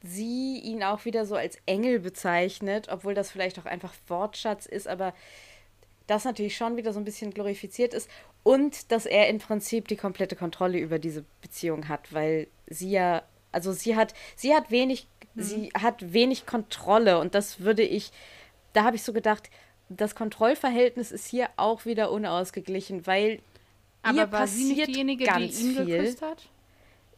[0.04, 4.88] sie ihn auch wieder so als Engel bezeichnet, obwohl das vielleicht auch einfach Wortschatz ist,
[4.88, 5.14] aber
[6.08, 8.10] das natürlich schon wieder so ein bisschen glorifiziert ist
[8.44, 13.24] und dass er im Prinzip die komplette Kontrolle über diese Beziehung hat, weil sie ja,
[13.52, 15.42] also sie hat, sie hat wenig, mhm.
[15.42, 18.12] sie hat wenig Kontrolle und das würde ich,
[18.74, 19.50] da habe ich so gedacht,
[19.90, 23.40] das Kontrollverhältnis ist hier auch wieder unausgeglichen, weil
[24.02, 25.86] aber ihr war passiert sie nicht diejenige, ganz die ihn viel.
[25.86, 26.50] geküsst hat?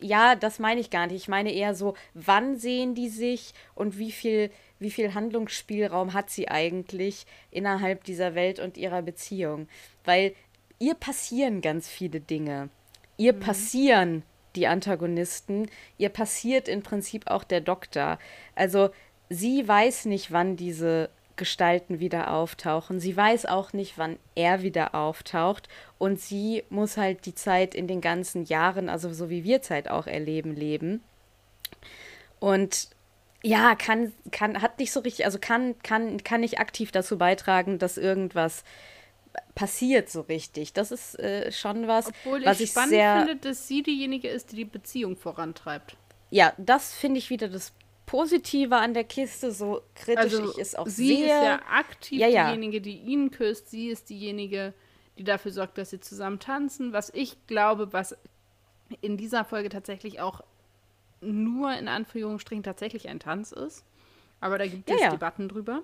[0.04, 1.16] Ja, das meine ich gar nicht.
[1.16, 6.30] Ich meine eher so, wann sehen die sich und wie viel, wie viel Handlungsspielraum hat
[6.30, 9.68] sie eigentlich innerhalb dieser Welt und ihrer Beziehung?
[10.04, 10.36] Weil
[10.80, 12.70] ihr passieren ganz viele Dinge.
[13.18, 13.40] Ihr mhm.
[13.40, 14.24] passieren
[14.56, 18.20] die Antagonisten, ihr passiert im Prinzip auch der Doktor.
[18.56, 18.90] Also
[19.30, 23.00] sie weiß nicht, wann diese Gestalten wieder auftauchen.
[23.00, 25.68] Sie weiß auch nicht, wann er wieder auftaucht.
[25.98, 29.90] Und sie muss halt die Zeit in den ganzen Jahren, also so wie wir Zeit
[29.90, 31.04] auch erleben, leben.
[32.40, 32.90] Und
[33.42, 37.78] ja, kann, kann, hat nicht so richtig, also kann, kann, kann nicht aktiv dazu beitragen,
[37.78, 38.64] dass irgendwas
[39.56, 40.74] passiert so richtig.
[40.74, 44.30] Das ist äh, schon was, Obwohl ich was ich spannend sehr, finde, dass sie diejenige
[44.30, 45.98] ist, die die Beziehung vorantreibt.
[46.30, 47.74] Ja, das finde ich wieder das
[48.14, 51.26] Positive an der Kiste, so kritisch also, ich es auch sie sehe.
[51.26, 52.46] ist ja aktiv ja, ja.
[52.46, 53.72] diejenige, die ihn küsst.
[53.72, 54.76] Sie ist diejenige,
[55.18, 56.94] die dafür sorgt, dass sie zusammen tanzen.
[56.94, 58.16] Was ich glaube, was
[59.02, 60.42] in dieser Folge tatsächlich auch
[61.22, 63.84] nur in Anführungsstrichen tatsächlich ein Tanz ist.
[64.42, 65.82] Aber da gibt es ja, Debatten drüber.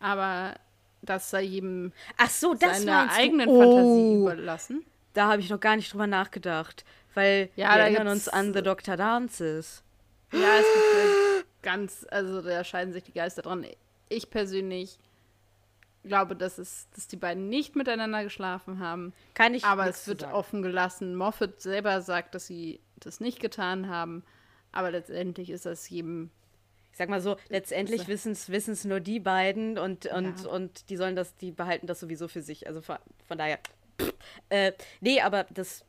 [0.00, 0.54] Aber
[1.02, 3.60] das sei jedem Ach so, das seiner eigenen oh.
[3.60, 4.86] Fantasie überlassen.
[5.12, 6.86] Da habe ich noch gar nicht drüber nachgedacht.
[7.12, 9.82] Weil ja, wir erinnern uns an The Doctor Dances.
[10.32, 11.27] Ja, es gibt
[11.62, 13.66] ganz, also da scheiden sich die Geister dran.
[14.08, 14.98] Ich persönlich
[16.04, 19.12] glaube, dass, es, dass die beiden nicht miteinander geschlafen haben.
[19.34, 20.32] Kann ich Aber es wird sagen.
[20.32, 21.14] offen gelassen.
[21.16, 24.24] Moffat selber sagt, dass sie das nicht getan haben.
[24.72, 26.30] Aber letztendlich ist das jedem.
[26.92, 30.50] Ich sag mal so, letztendlich wissen es nur die beiden und, und, Ja.
[30.50, 32.66] und die sollen das, die behalten das sowieso für sich.
[32.66, 33.58] Also von, von daher.
[34.00, 34.14] pff.
[34.48, 35.84] Äh, nee, aber das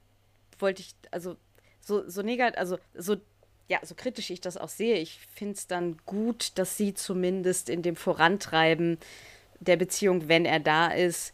[0.59, 1.35] wollte ich, also
[1.81, 3.15] so, so negativ, also so,
[3.69, 7.69] ja, so kritisch ich das auch sehe, ich finde es dann gut, dass sie zumindest
[7.69, 8.97] in dem Vorantreiben
[9.59, 11.33] der Beziehung, wenn er da ist,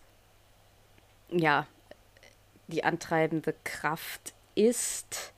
[1.31, 1.65] ja,
[2.67, 5.33] die antreibende Kraft ist.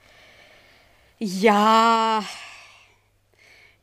[1.20, 2.24] Ja,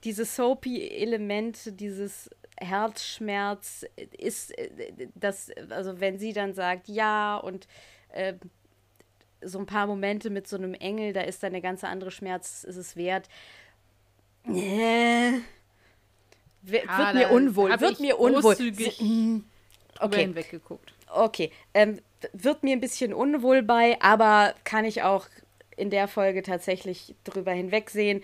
[0.03, 3.87] diese soapy-Elemente, dieses Herzschmerz
[4.19, 7.69] ist äh, das, also wenn sie dann sagt, ja, und
[8.11, 8.35] äh,
[9.45, 12.65] so ein paar Momente mit so einem Engel, da ist dann der ganze andere Schmerz,
[12.65, 13.29] ist es wert.
[14.47, 15.33] Äh,
[16.63, 18.57] wird Ah, mir unwohl, wird mir unwohl.
[20.01, 20.93] Okay, hinweggeguckt.
[21.13, 22.01] Okay, ähm,
[22.33, 25.27] wird mir ein bisschen unwohl bei, aber kann ich auch
[25.77, 28.23] in der Folge tatsächlich drüber hinwegsehen.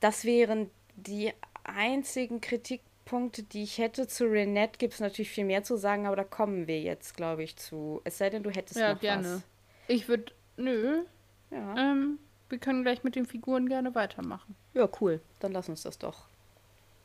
[0.00, 1.32] Das wären die
[1.64, 4.06] einzigen Kritikpunkte, die ich hätte.
[4.06, 7.42] Zu Renette gibt es natürlich viel mehr zu sagen, aber da kommen wir jetzt, glaube
[7.42, 8.00] ich, zu.
[8.04, 9.42] Es sei denn, du hättest Ja, noch gerne.
[9.88, 10.32] Ich würde.
[10.56, 11.02] Nö.
[11.50, 11.76] Ja.
[11.76, 12.18] Ähm,
[12.48, 14.54] wir können gleich mit den Figuren gerne weitermachen.
[14.74, 15.20] ja, cool.
[15.40, 16.26] Dann lass uns das doch.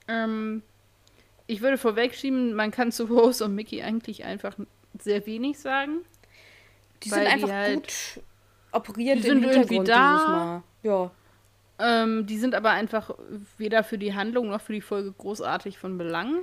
[0.07, 0.63] Ähm,
[1.47, 4.55] ich würde vorwegschieben, man kann zu Rose und Mickey eigentlich einfach
[4.99, 5.99] sehr wenig sagen.
[7.03, 8.23] Die sind die einfach halt- gut
[8.71, 10.63] operiert die im sind irgendwie da.
[10.83, 11.11] Ja.
[11.79, 13.11] Ähm, die sind aber einfach
[13.57, 16.39] weder für die Handlung noch für die Folge großartig von Belang.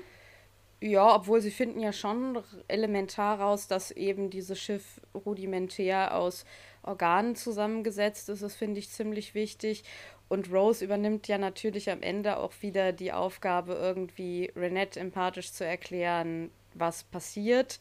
[0.80, 6.44] Ja, obwohl sie finden ja schon elementar raus, dass eben dieses Schiff rudimentär aus
[6.84, 8.42] Organen zusammengesetzt ist.
[8.42, 9.82] Das finde ich ziemlich wichtig.
[10.28, 15.64] Und Rose übernimmt ja natürlich am Ende auch wieder die Aufgabe, irgendwie Renette empathisch zu
[15.64, 17.80] erklären, was passiert.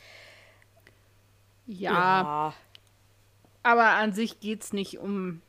[1.67, 2.53] Ja,
[3.63, 5.41] aber an sich geht es nicht um.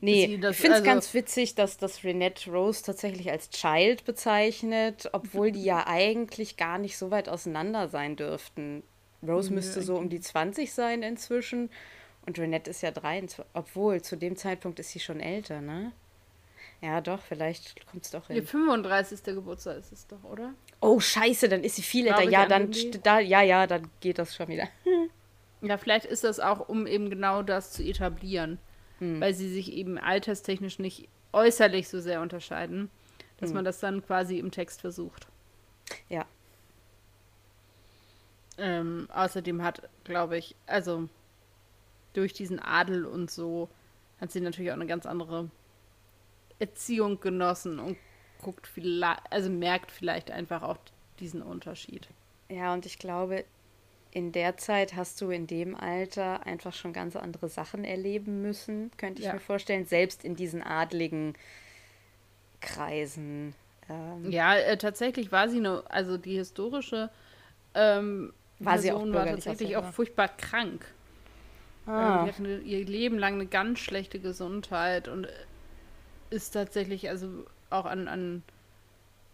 [0.00, 4.04] Nee, das- ich finde es also- ganz witzig, dass das Renette Rose tatsächlich als Child
[4.04, 8.82] bezeichnet, obwohl die ja eigentlich gar nicht so weit auseinander sein dürften.
[9.26, 11.70] Rose müsste so um die 20 sein inzwischen
[12.26, 15.92] und Renette ist ja 23, obwohl zu dem Zeitpunkt ist sie schon älter, ne?
[16.80, 18.46] Ja, doch, vielleicht kommt es doch Ihr hin.
[18.46, 19.22] 35.
[19.22, 20.54] Geburtstag ist es doch, oder?
[20.80, 22.28] Oh, scheiße, dann ist sie viel älter.
[22.28, 22.70] Ja, an dann,
[23.04, 24.68] da, ja, ja, dann geht das schon wieder.
[25.64, 28.58] Ja, vielleicht ist das auch, um eben genau das zu etablieren.
[29.02, 29.20] Hm.
[29.20, 32.88] Weil sie sich eben alterstechnisch nicht äußerlich so sehr unterscheiden,
[33.38, 33.56] dass Hm.
[33.56, 35.26] man das dann quasi im Text versucht.
[36.08, 36.24] Ja.
[38.58, 41.08] Ähm, außerdem hat, glaube ich, also
[42.12, 43.68] durch diesen Adel und so
[44.20, 45.50] hat sie natürlich auch eine ganz andere
[46.60, 47.96] Erziehung genossen und
[48.40, 50.76] guckt vielleicht, also merkt vielleicht einfach auch
[51.18, 52.06] diesen Unterschied.
[52.48, 53.44] Ja, und ich glaube,
[54.12, 58.90] in der Zeit hast du in dem Alter einfach schon ganz andere Sachen erleben müssen,
[58.98, 59.34] könnte ich Ja.
[59.34, 61.34] mir vorstellen, selbst in diesen adligen
[62.60, 63.54] Kreisen.
[63.88, 67.10] Ähm, Ja, äh, tatsächlich war sie eine, also die historische
[67.74, 70.86] ähm, War sie Person auch war tatsächlich auch furchtbar krank.
[71.86, 75.30] ah, Ähm, eine, ihr Leben lang eine ganz schlechte Gesundheit und äh,
[76.30, 78.42] ist tatsächlich also auch an, an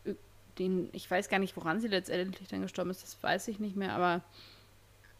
[0.04, 0.14] äh,
[0.58, 3.76] den, ich weiß gar nicht, woran sie letztendlich dann gestorben ist, das weiß ich nicht
[3.76, 4.22] mehr, aber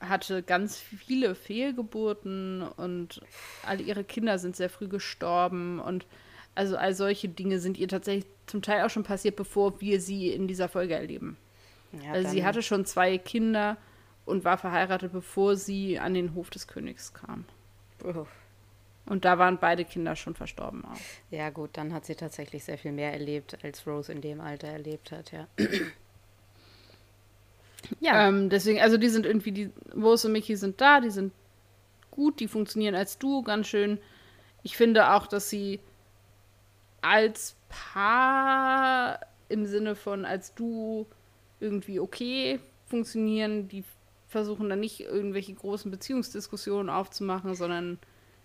[0.01, 3.21] hatte ganz viele Fehlgeburten und
[3.65, 6.07] alle ihre Kinder sind sehr früh gestorben und
[6.55, 10.33] also all solche Dinge sind ihr tatsächlich zum Teil auch schon passiert, bevor wir sie
[10.33, 11.37] in dieser Folge erleben.
[11.93, 13.77] ja, Also sie hatte schon zwei Kinder
[14.25, 17.45] und war verheiratet, bevor sie an den Hof des Königs kam.
[18.05, 18.27] Oh.
[19.07, 20.99] Und da waren beide Kinder schon verstorben auch.
[21.31, 24.69] Ja, gut, dann hat sie tatsächlich sehr viel mehr erlebt, als Rose in dem Alter
[24.69, 25.47] erlebt hat, ja.
[28.01, 31.33] Ja, Ähm, deswegen, also die sind irgendwie, die Rose und Mickey sind da, die sind
[32.11, 33.99] gut, die funktionieren als Duo ganz schön.
[34.63, 35.81] Ich finde auch, dass sie
[37.01, 41.07] als Paar im Sinne von als Duo
[41.61, 43.69] irgendwie okay funktionieren.
[43.69, 43.85] Die
[44.27, 47.99] versuchen dann nicht irgendwelche großen Beziehungsdiskussionen aufzumachen, sondern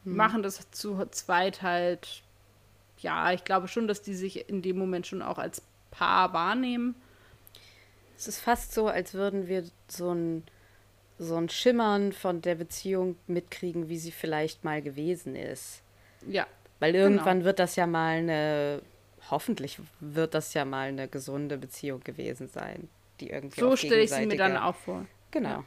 [0.06, 2.24] machen das zu zweit halt.
[3.00, 6.96] Ja, ich glaube schon, dass die sich in dem Moment schon auch als Paar wahrnehmen.
[8.18, 10.44] Es ist fast so, als würden wir so ein,
[11.20, 15.82] so ein Schimmern von der Beziehung mitkriegen, wie sie vielleicht mal gewesen ist.
[16.28, 16.48] Ja,
[16.80, 17.04] Weil Genau.
[17.06, 18.82] irgendwann wird das ja mal eine,
[19.30, 22.90] hoffentlich wird das ja mal eine gesunde Beziehung gewesen sein,
[23.20, 25.06] die irgendwie so stelle ich sie mir dann auch vor.
[25.32, 25.50] Genau.
[25.50, 25.64] Ja.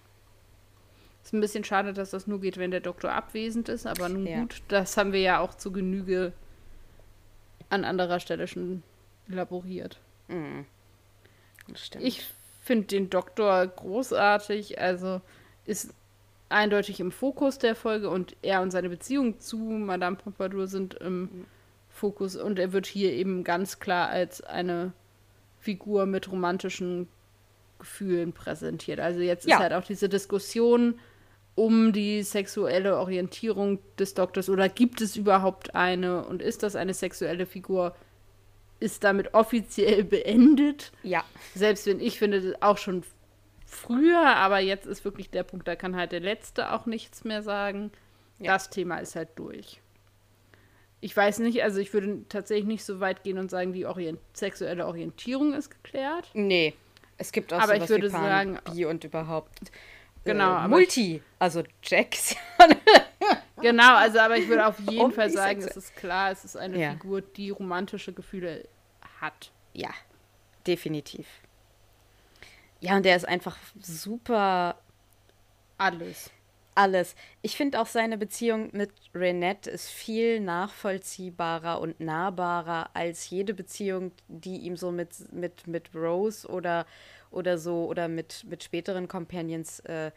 [1.25, 4.27] Ist ein bisschen schade, dass das nur geht, wenn der Doktor abwesend ist, aber nun
[4.27, 4.41] Ja.
[4.41, 6.33] gut, das haben wir ja auch zu Genüge
[7.69, 8.83] an anderer Stelle schon
[9.29, 9.99] elaboriert.
[10.29, 10.67] Mhm.
[11.99, 12.25] Ich
[12.67, 15.21] finde den Doktor großartig, also
[15.65, 15.95] ist
[16.49, 21.47] eindeutig im Fokus der Folge und er und seine Beziehung zu Madame Pompadour sind im
[21.89, 24.93] Fokus und er wird hier eben ganz klar als eine
[25.61, 27.09] Figur mit romantischen
[27.79, 28.99] Gefühlen präsentiert.
[29.01, 29.57] Also jetzt Ja.
[29.57, 30.99] ist halt auch diese Diskussion
[31.55, 36.95] um die sexuelle Orientierung des Doktors oder gibt es überhaupt eine und ist das eine
[36.95, 37.95] sexuelle Figur,
[38.81, 40.93] ist damit offiziell beendet.
[41.03, 41.25] ja,
[41.55, 43.05] Selbst wenn ich finde, das auch schon
[43.67, 47.43] früher, aber jetzt ist wirklich der Punkt, da kann halt der Letzte auch nichts mehr
[47.43, 47.91] sagen.
[48.39, 48.53] Ja.
[48.53, 49.81] Das Thema ist halt durch.
[51.01, 54.19] Ich weiß nicht, also ich würde tatsächlich nicht so weit gehen und sagen, die Orient
[54.35, 56.31] sexuelle Orientierung ist geklärt.
[56.35, 56.75] nee.
[57.19, 59.59] Es gibt auch Aber ich würde sagen- Bi und überhaupt.
[60.25, 62.37] Genau, Äh, Multi, also Jax.
[63.71, 66.57] Genau, also aber ich würde auf jeden Um Fall sagen, es ist klar, es ist
[66.57, 66.91] eine Ja.
[66.93, 68.69] Figur, die romantische Gefühle
[69.21, 69.51] hat.
[69.73, 69.91] ja,
[70.67, 71.27] definitiv.
[72.81, 74.77] Ja, und der ist einfach super
[75.79, 76.31] Alles.
[76.75, 77.15] alles.
[77.43, 84.13] Ich finde auch seine Beziehung mit Renette ist viel nachvollziehbarer und nahbarer als jede Beziehung,
[84.29, 86.87] die ihm so mit, mit, mit Rose oder,
[87.31, 90.11] oder so oder mit, mit späteren Companions äh,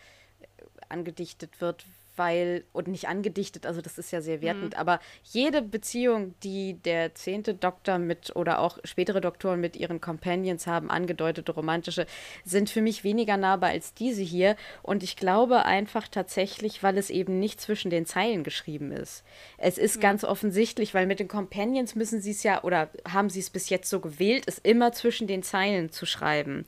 [0.90, 1.86] angedichtet wird,
[2.20, 7.16] weil, und nicht angedichtet, also das ist ja sehr wertend, aber jede Beziehung, die der
[7.16, 12.06] zehnte Doktor mit oder auch spätere Doktoren mit ihren Companions haben, angedeutete romantische,
[12.44, 14.56] sind für mich weniger nahbar als diese hier.
[14.84, 19.24] Und ich glaube einfach tatsächlich, weil es eben nicht zwischen den Zeilen geschrieben ist.
[19.58, 23.40] Es ist ganz offensichtlich, weil mit den Companions müssen sie es ja, oder haben sie
[23.40, 26.66] es bis jetzt so gewählt, es immer zwischen den Zeilen zu schreiben.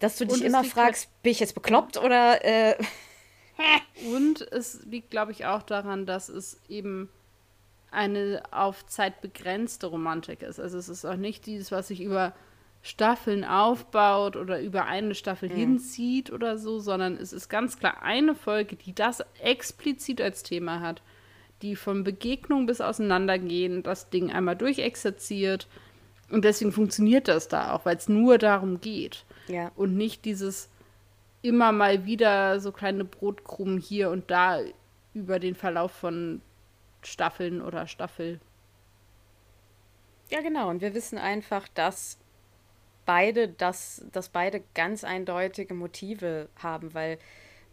[0.00, 2.76] Dass du dich immer fragst, bin ich jetzt bekloppt oder äh,
[4.14, 7.08] Und es liegt, glaube ich, auch daran, dass es eben
[7.90, 10.60] eine auf Zeit begrenzte Romantik ist.
[10.60, 12.34] Also es ist auch nicht dieses, was sich über
[12.82, 18.34] Staffeln aufbaut oder über eine Staffel hinzieht oder so, sondern es ist ganz klar eine
[18.34, 21.02] Folge, die das explizit als Thema hat,
[21.62, 25.66] die von Begegnung bis Auseinandergehen das Ding einmal durchexerziert.
[26.30, 29.24] Und deswegen funktioniert das da auch, weil es nur darum geht.
[29.48, 29.72] Ja.
[29.74, 30.68] Und nicht dieses
[31.46, 34.60] immer mal wieder so kleine Brotkrumen hier und da
[35.14, 36.42] über den Verlauf von
[37.02, 38.40] Staffeln oder Staffel.
[40.30, 40.68] Ja, genau.
[40.70, 42.18] Und wir wissen einfach, dass
[43.04, 47.18] beide das, dass beide ganz eindeutige Motive haben, weil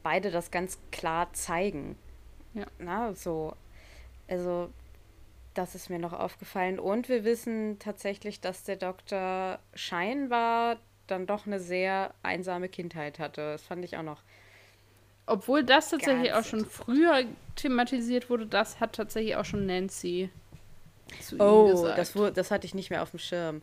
[0.03, 1.97] beide das ganz klar zeigen.
[2.53, 2.65] Ja.
[2.77, 3.55] Na, so.
[4.27, 4.69] Also,
[5.55, 6.79] das ist mir noch aufgefallen.
[6.79, 10.77] Und wir wissen tatsächlich, dass der Doktor scheinbar
[11.13, 13.41] dann doch eine sehr einsame Kindheit hatte.
[13.53, 14.21] Das fand ich auch noch.
[15.25, 17.23] Obwohl das tatsächlich auch schon früher
[17.55, 20.29] thematisiert wurde, das hat tatsächlich auch schon Nancy
[21.21, 21.97] zu ihm Oh, gesagt.
[21.97, 23.61] das, wu- das hatte ich nicht mehr auf dem Schirm.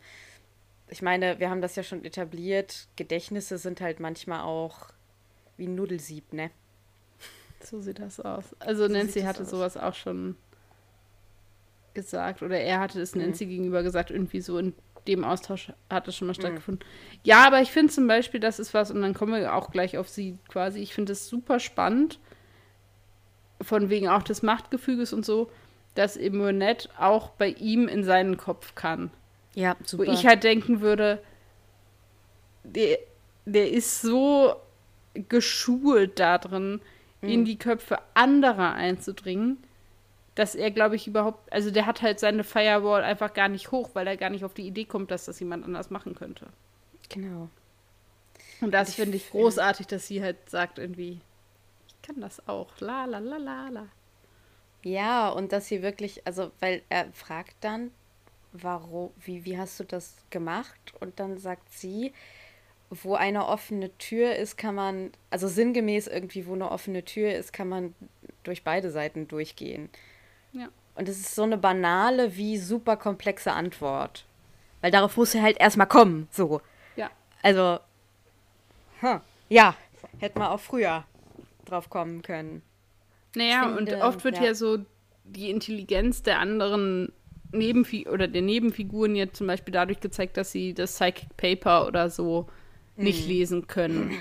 [0.89, 2.87] Ich meine, wir haben das ja schon etabliert.
[2.95, 4.87] Gedächtnisse sind halt manchmal auch
[5.57, 6.49] wie ein Nudelsieb, ne?
[7.63, 8.45] So sieht das aus.
[8.59, 9.49] Also So Nancy hatte aus.
[9.51, 10.35] sowas auch schon
[11.93, 13.21] gesagt oder er hatte es Mhm.
[13.21, 14.73] Nancy gegenüber gesagt, irgendwie so in
[15.07, 16.85] dem Austausch hat es schon mal stattgefunden.
[17.23, 19.97] Ja, aber ich finde zum Beispiel, das ist was, und dann kommen wir auch gleich
[19.97, 22.19] auf sie quasi, ich finde es super spannend,
[23.61, 25.51] von wegen auch des Machtgefüges und so,
[25.95, 29.11] dass eben Renette auch bei ihm in seinen Kopf kann.
[29.53, 31.21] Ja, Wo ich halt denken würde,
[32.63, 32.99] der,
[33.45, 34.55] der ist so
[35.13, 36.79] geschult darin,
[37.21, 39.57] in die Köpfe anderer einzudringen,
[40.35, 43.89] dass er, glaube ich, überhaupt, also der hat halt seine Firewall einfach gar nicht hoch,
[43.93, 46.47] weil er gar nicht auf die Idee kommt, dass das jemand anders machen könnte.
[47.09, 47.49] Genau.
[48.61, 51.19] Und das Ich finde ich großartig, dass sie halt sagt irgendwie,
[51.87, 53.87] ich kann das auch, la la la la la.
[54.83, 57.91] Ja, und dass sie wirklich, also, weil er fragt dann,
[58.51, 60.93] warum, wie, wie hast du das gemacht?
[60.99, 62.13] Und dann sagt sie,
[62.89, 67.53] wo eine offene Tür ist, kann man, also sinngemäß irgendwie, wo eine offene Tür ist,
[67.53, 67.95] kann man
[68.43, 69.89] durch beide Seiten durchgehen.
[70.95, 74.25] Und es ist so eine banale wie super komplexe Antwort.
[74.81, 76.61] Weil darauf muss er halt erstmal kommen, so.
[76.95, 77.09] Ja.
[77.41, 77.79] Also,
[78.99, 79.75] hm, ja,
[80.19, 81.05] hätte man auch früher
[81.65, 82.61] drauf kommen können.
[83.35, 84.45] Naja, Ich und finde, oft wird ja.
[84.45, 84.53] ja.
[84.53, 84.79] so
[85.23, 87.13] die Intelligenz der anderen
[87.51, 92.09] Nebenfi oder der Nebenfiguren jetzt zum Beispiel dadurch gezeigt, dass sie das Psychic Paper oder
[92.09, 92.47] so
[92.95, 94.17] nicht lesen können.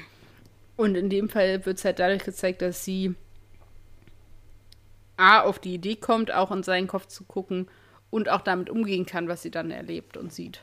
[0.77, 3.14] Und in dem Fall wird es halt dadurch gezeigt, dass sie
[5.21, 7.68] A, auf die Idee kommt, auch in seinen Kopf zu gucken
[8.11, 10.61] und auch damit umgehen kann, was sie dann erlebt und sieht.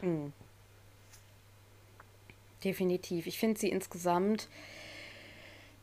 [2.63, 3.27] Definitiv.
[3.27, 4.49] Ich finde sie insgesamt,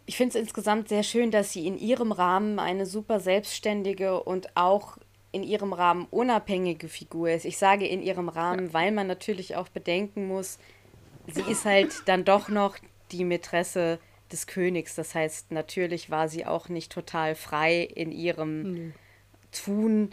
[0.06, 4.56] ich finde es insgesamt sehr schön, dass sie in ihrem Rahmen eine super selbstständige und
[4.56, 4.98] auch
[5.32, 7.44] in ihrem Rahmen unabhängige Figur ist.
[7.44, 10.58] Ich sage in ihrem Rahmen, weil man natürlich auch bedenken muss,
[11.26, 12.76] sie ist halt dann doch noch
[13.10, 13.98] die Mätresse
[14.34, 14.94] des Königs.
[14.94, 18.94] Das heißt, natürlich war sie auch nicht total frei in ihrem mhm.
[19.52, 20.10] Tun.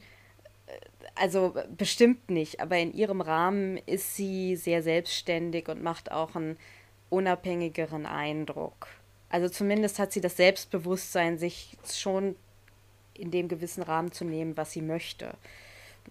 [1.15, 6.57] Also bestimmt nicht, aber in ihrem Rahmen ist sie sehr selbstständig und macht auch einen
[7.09, 8.87] unabhängigeren Eindruck.
[9.29, 12.35] Also zumindest hat sie das Selbstbewusstsein, sich schon
[13.13, 15.33] in dem gewissen Rahmen zu nehmen, was sie möchte.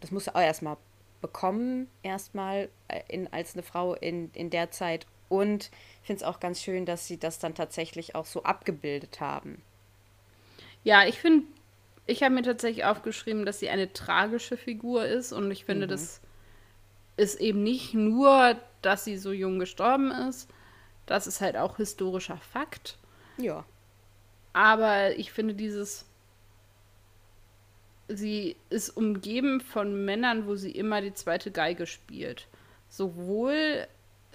[0.01, 0.77] Das muss sie auch erstmal
[1.21, 5.07] bekommen, erstmal äh, in, als eine Frau in, in der Zeit.
[5.31, 5.71] Und
[6.03, 9.63] ich finde es auch ganz schön, dass sie das dann tatsächlich auch so abgebildet haben.
[10.85, 11.47] Ja, ich finde,
[12.07, 15.33] ich habe mir tatsächlich aufgeschrieben, dass sie eine tragische Figur ist.
[15.33, 15.91] Und ich finde, mhm.
[15.91, 16.21] das
[17.17, 20.51] ist eben nicht nur, dass sie so jung gestorben ist.
[21.07, 22.99] Das ist halt auch historischer Fakt.
[23.39, 23.65] Ja.
[24.53, 26.05] Aber ich finde dieses
[28.11, 32.49] sie ist umgeben von Männern, wo sie immer die zweite Geige spielt.
[32.89, 33.87] Sowohl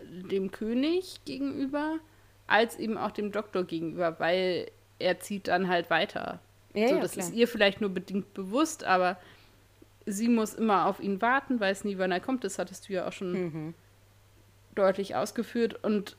[0.02, 2.00] dem König gegenüber
[2.48, 4.70] als eben auch dem Doktor gegenüber, weil
[5.00, 6.40] er zieht dann halt weiter.
[6.74, 7.26] Ja, so, das klar.
[7.26, 9.18] ist ihr vielleicht nur bedingt bewusst, aber
[10.06, 12.44] sie muss immer auf ihn warten, weiß nie, wann er kommt.
[12.44, 13.74] Das hattest du ja auch schon mhm.
[14.76, 15.84] deutlich ausgeführt.
[15.84, 16.18] Und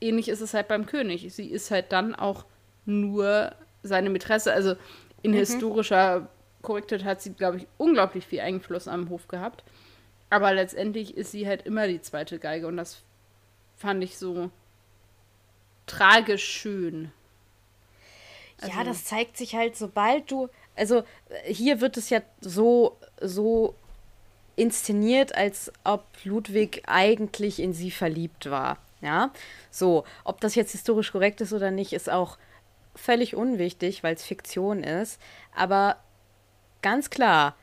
[0.00, 1.32] ähnlich ist es halt beim König.
[1.34, 2.46] Sie ist halt dann auch
[2.86, 3.52] nur
[3.82, 4.52] seine Mätresse.
[4.52, 4.76] Also
[5.22, 5.36] in mhm.
[5.36, 6.28] historischer
[6.62, 9.64] Korrektheit hat sie, glaube ich, unglaublich viel Einfluss am Hof gehabt.
[10.30, 13.02] Aber letztendlich ist sie halt immer die zweite Geige und das
[13.76, 14.50] fand ich so
[15.86, 17.12] tragisch schön.
[18.60, 21.02] Also, ja, das zeigt sich halt, sobald du, also
[21.44, 23.74] hier wird es ja so, so
[24.54, 28.78] inszeniert, als ob Ludwig eigentlich in sie verliebt war.
[29.00, 29.32] Ja,
[29.70, 32.36] so, ob das jetzt historisch korrekt ist oder nicht, ist auch
[32.94, 35.18] völlig unwichtig, weil es Fiktion ist.
[35.56, 35.96] Aber
[36.82, 37.56] ganz klar,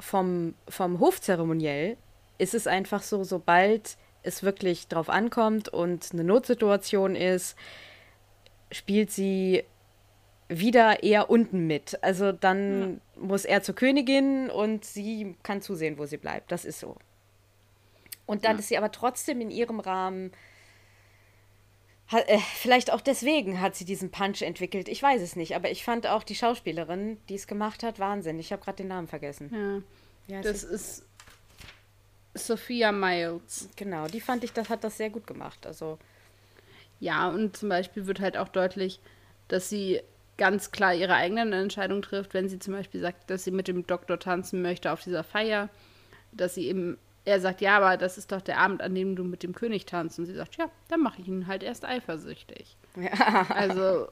[0.00, 1.96] vom, vom Hofzeremoniell
[2.38, 7.56] ist es einfach so, sobald es wirklich drauf ankommt und eine Notsituation ist,
[8.70, 9.64] spielt sie
[10.48, 12.02] wieder eher unten mit.
[12.02, 13.22] Also dann ja.
[13.22, 16.52] muss er zur Königin und sie kann zusehen, wo sie bleibt.
[16.52, 16.96] Das ist so.
[18.26, 18.58] Und dann ja.
[18.60, 20.32] ist sie aber trotzdem in ihrem Rahmen
[22.12, 24.88] hat, äh, vielleicht auch deswegen hat sie diesen Punch entwickelt.
[24.88, 28.38] Ich weiß es nicht, aber ich fand auch die Schauspielerin, die es gemacht hat, Wahnsinn.
[28.38, 29.84] Ich habe gerade den Namen vergessen.
[30.28, 30.36] Ja.
[30.36, 31.04] ja das ist
[32.34, 33.68] Sophia Miles.
[33.76, 35.66] Genau, die fand ich, das hat das sehr gut gemacht.
[35.66, 35.98] Also
[37.00, 39.00] ja, und zum Beispiel wird halt auch deutlich,
[39.48, 40.00] dass sie
[40.38, 43.86] ganz klar ihre eigenen Entscheidungen trifft, wenn sie zum Beispiel sagt, dass sie mit dem
[43.86, 45.68] Doktor tanzen möchte auf dieser Feier,
[46.32, 49.24] dass sie eben er sagt, ja, aber das ist doch der Abend, an dem du
[49.24, 50.18] mit dem König tanzt.
[50.18, 52.76] Und sie sagt, ja, dann mache ich ihn halt erst eifersüchtig.
[52.96, 53.46] Ja.
[53.50, 54.08] Also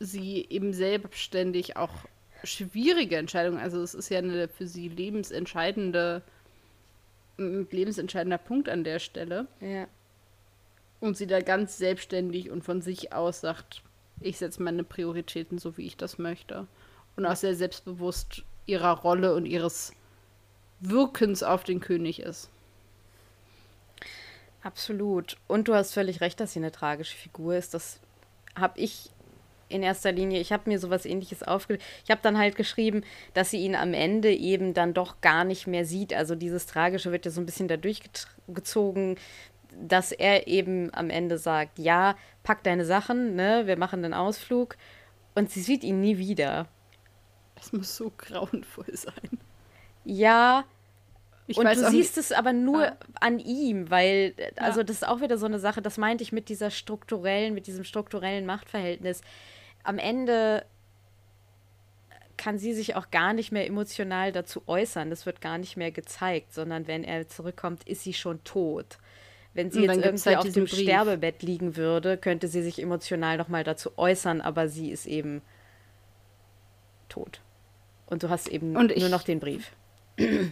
[0.00, 1.92] sie eben selbstständig auch
[2.42, 3.58] schwierige Entscheidungen.
[3.58, 6.22] Also es ist ja eine für sie lebensentscheidende,
[7.38, 9.46] ein lebensentscheidender Punkt an der Stelle.
[9.60, 9.86] Ja.
[10.98, 13.82] Und sie da ganz selbstständig und von sich aus sagt,
[14.20, 16.66] ich setze meine Prioritäten so, wie ich das möchte.
[17.16, 19.92] Und auch sehr selbstbewusst ihrer Rolle und ihres
[20.80, 22.50] Wirkens auf den König ist.
[24.62, 25.36] Absolut.
[25.46, 27.72] Und du hast völlig recht, dass sie eine tragische Figur ist.
[27.74, 28.00] Das
[28.54, 29.10] habe ich
[29.68, 31.86] in erster Linie, ich habe mir sowas ähnliches aufgeschrieben.
[32.04, 33.02] Ich habe dann halt geschrieben,
[33.34, 36.12] dass sie ihn am Ende eben dann doch gar nicht mehr sieht.
[36.12, 38.02] Also dieses Tragische wird ja so ein bisschen dadurch
[38.48, 39.16] gezogen,
[39.80, 44.76] dass er eben am Ende sagt, ja, pack deine Sachen, ne, wir machen den Ausflug.
[45.34, 46.66] Und sie sieht ihn nie wieder.
[47.54, 49.38] Das muss so grauenvoll sein.
[50.10, 50.64] Ja,
[51.46, 52.96] ich und du siehst es aber nur ah.
[53.20, 54.84] an ihm, weil, also ja.
[54.84, 57.84] das ist auch wieder so eine Sache, das meinte ich mit dieser strukturellen, mit diesem
[57.84, 59.20] strukturellen Machtverhältnis.
[59.84, 60.64] Am Ende
[62.36, 65.10] kann sie sich auch gar nicht mehr emotional dazu äußern.
[65.10, 68.98] Das wird gar nicht mehr gezeigt, sondern wenn er zurückkommt, ist sie schon tot.
[69.52, 70.80] Wenn sie jetzt irgendwie halt auf dem Brief.
[70.80, 75.42] Sterbebett liegen würde, könnte sie sich emotional noch mal dazu äußern, aber sie ist eben
[77.08, 77.40] tot.
[78.06, 79.72] Und du hast eben und nur noch den Brief.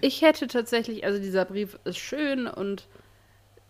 [0.00, 2.86] Ich hätte tatsächlich, also dieser Brief ist schön und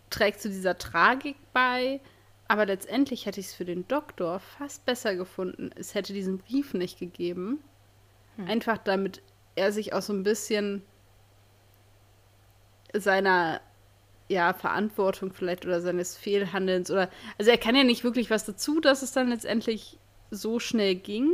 [0.09, 1.99] trägt zu dieser Tragik bei,
[2.47, 5.69] aber letztendlich hätte ich es für den Doktor fast besser gefunden.
[5.75, 7.59] Es hätte diesen Brief nicht gegeben.
[8.37, 8.47] Hm.
[8.47, 9.21] Einfach damit
[9.55, 10.81] er sich auch so ein bisschen
[12.93, 13.61] seiner
[14.29, 18.79] ja, Verantwortung vielleicht oder seines Fehlhandelns oder also er kann ja nicht wirklich was dazu,
[18.79, 19.97] dass es dann letztendlich
[20.31, 21.31] so schnell ging.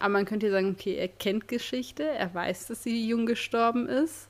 [0.00, 3.88] Aber man könnte ja sagen, okay, er kennt Geschichte, er weiß, dass sie jung gestorben
[3.88, 4.28] ist.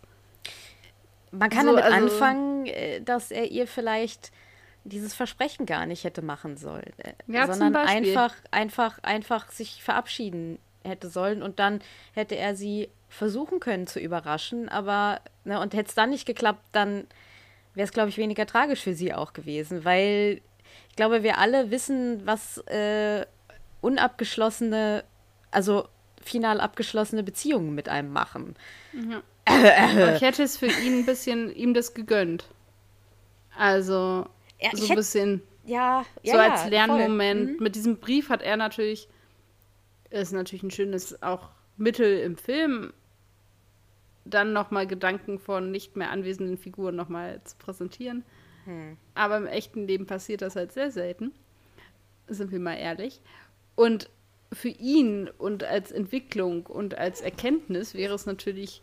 [1.30, 4.32] Man kann so, damit also, anfangen, äh, dass er ihr vielleicht
[4.84, 10.58] dieses Versprechen gar nicht hätte machen sollen, äh, ja, sondern einfach, einfach, einfach sich verabschieden
[10.82, 11.80] hätte sollen und dann
[12.14, 16.64] hätte er sie versuchen können zu überraschen, aber, ne, und hätte es dann nicht geklappt,
[16.72, 17.06] dann
[17.74, 20.40] wäre es, glaube ich, weniger tragisch für sie auch gewesen, weil
[20.88, 23.26] ich glaube, wir alle wissen, was äh,
[23.80, 25.04] unabgeschlossene,
[25.50, 25.88] also
[26.22, 28.56] final abgeschlossene Beziehungen mit einem machen.
[28.92, 29.22] Ja.
[30.14, 32.48] ich hätte es für ihn ein bisschen ihm das gegönnt.
[33.56, 34.26] Also
[34.60, 37.58] ja, so ein bisschen ja, ja, so als Lernmoment.
[37.58, 37.62] Mhm.
[37.62, 39.08] Mit diesem Brief hat er natürlich,
[40.10, 42.92] ist natürlich ein schönes auch Mittel im Film,
[44.24, 48.24] dann nochmal Gedanken von nicht mehr anwesenden Figuren nochmal zu präsentieren.
[48.64, 48.96] Hm.
[49.14, 51.32] Aber im echten Leben passiert das halt sehr selten.
[52.28, 53.20] Sind wir mal ehrlich.
[53.74, 54.10] Und
[54.52, 58.82] für ihn und als Entwicklung und als Erkenntnis wäre es natürlich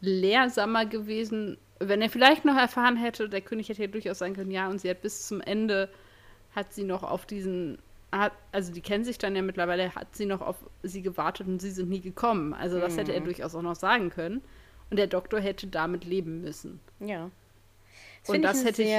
[0.00, 4.50] lehrsamer gewesen, wenn er vielleicht noch erfahren hätte, der König hätte ja durchaus sagen können,
[4.50, 5.88] ja, und sie hat bis zum Ende,
[6.54, 7.78] hat sie noch auf diesen,
[8.12, 11.60] hat, also die kennen sich dann ja mittlerweile, hat sie noch auf sie gewartet und
[11.60, 12.52] sie sind nie gekommen.
[12.52, 12.98] Also das mhm.
[12.98, 13.24] hätte er mhm.
[13.24, 14.42] durchaus auch noch sagen können.
[14.90, 16.78] Und der Doktor hätte damit leben müssen.
[17.00, 17.30] Ja.
[18.20, 18.94] Das und das hätte ich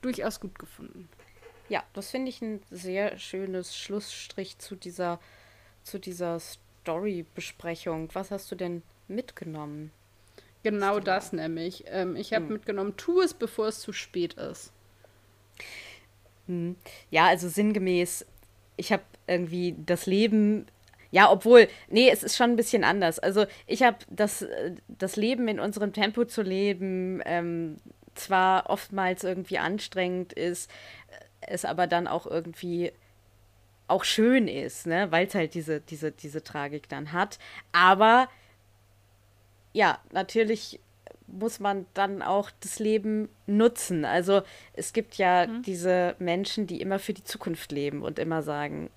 [0.00, 1.08] durchaus gut gefunden.
[1.72, 5.18] Ja, das finde ich ein sehr schönes Schlussstrich zu dieser,
[5.82, 8.10] zu dieser Story-Besprechung.
[8.12, 9.90] Was hast du denn mitgenommen?
[10.62, 11.84] Genau das nämlich.
[11.86, 12.52] Ähm, ich habe hm.
[12.52, 14.70] mitgenommen, tu es, bevor es zu spät ist.
[16.46, 16.76] Hm.
[17.10, 18.26] Ja, also sinngemäß,
[18.76, 20.66] ich habe irgendwie das Leben.
[21.10, 23.18] Ja, obwohl, nee, es ist schon ein bisschen anders.
[23.18, 27.78] Also ich habe das, äh, das Leben in unserem Tempo zu leben, ähm,
[28.14, 30.70] zwar oftmals irgendwie anstrengend ist,
[31.46, 32.92] es aber dann auch irgendwie
[33.88, 35.10] auch schön ist, ne?
[35.10, 37.38] weil es halt diese, diese, diese Tragik dann hat.
[37.72, 38.28] Aber
[39.72, 40.80] ja, natürlich
[41.26, 44.04] muss man dann auch das Leben nutzen.
[44.04, 44.42] Also
[44.74, 45.62] es gibt ja mhm.
[45.62, 48.90] diese Menschen, die immer für die Zukunft leben und immer sagen,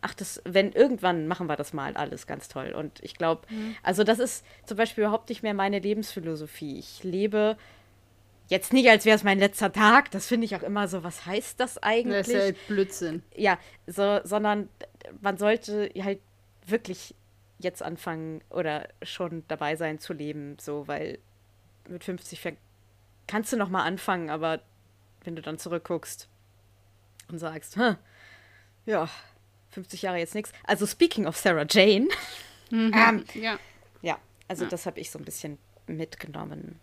[0.00, 2.72] ach, das, wenn irgendwann machen wir das mal alles ganz toll.
[2.72, 3.76] Und ich glaube, mhm.
[3.82, 6.78] also das ist zum Beispiel überhaupt nicht mehr meine Lebensphilosophie.
[6.78, 7.56] Ich lebe
[8.48, 10.10] jetzt nicht, als wäre es mein letzter Tag.
[10.10, 12.26] Das finde ich auch immer so, was heißt das eigentlich?
[12.26, 13.22] Das ist halt Blödsinn.
[13.34, 14.68] Ja, so, sondern
[15.20, 16.20] man sollte halt
[16.66, 17.14] wirklich
[17.58, 21.18] jetzt anfangen oder schon dabei sein zu leben, so, weil
[21.88, 22.56] mit 50
[23.26, 24.60] kannst du noch mal anfangen, aber
[25.24, 26.28] wenn du dann zurückguckst
[27.28, 27.96] und sagst, hm,
[28.86, 29.08] ja,
[29.70, 30.52] 50 Jahre jetzt nichts.
[30.64, 32.08] Also speaking of Sarah Jane.
[32.70, 33.58] Mhm, ähm, ja.
[34.02, 34.70] Ja, also ja.
[34.70, 36.80] das habe ich so ein bisschen mitgenommen.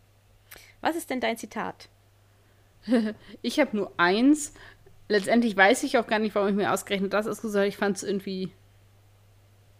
[0.86, 1.89] Was ist denn dein Zitat?
[3.41, 4.53] ich habe nur eins.
[5.07, 7.67] Letztendlich weiß ich auch gar nicht, warum ich mir ausgerechnet das ist gesagt.
[7.67, 8.51] Ich fand es irgendwie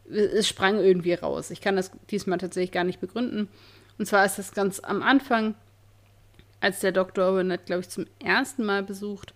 [0.10, 1.52] es sprang irgendwie raus.
[1.52, 3.50] Ich kann das diesmal tatsächlich gar nicht begründen.
[4.00, 5.54] Und zwar ist das ganz am Anfang,
[6.60, 7.32] als der Dr.
[7.34, 9.36] Burnett, glaube ich, zum ersten Mal besucht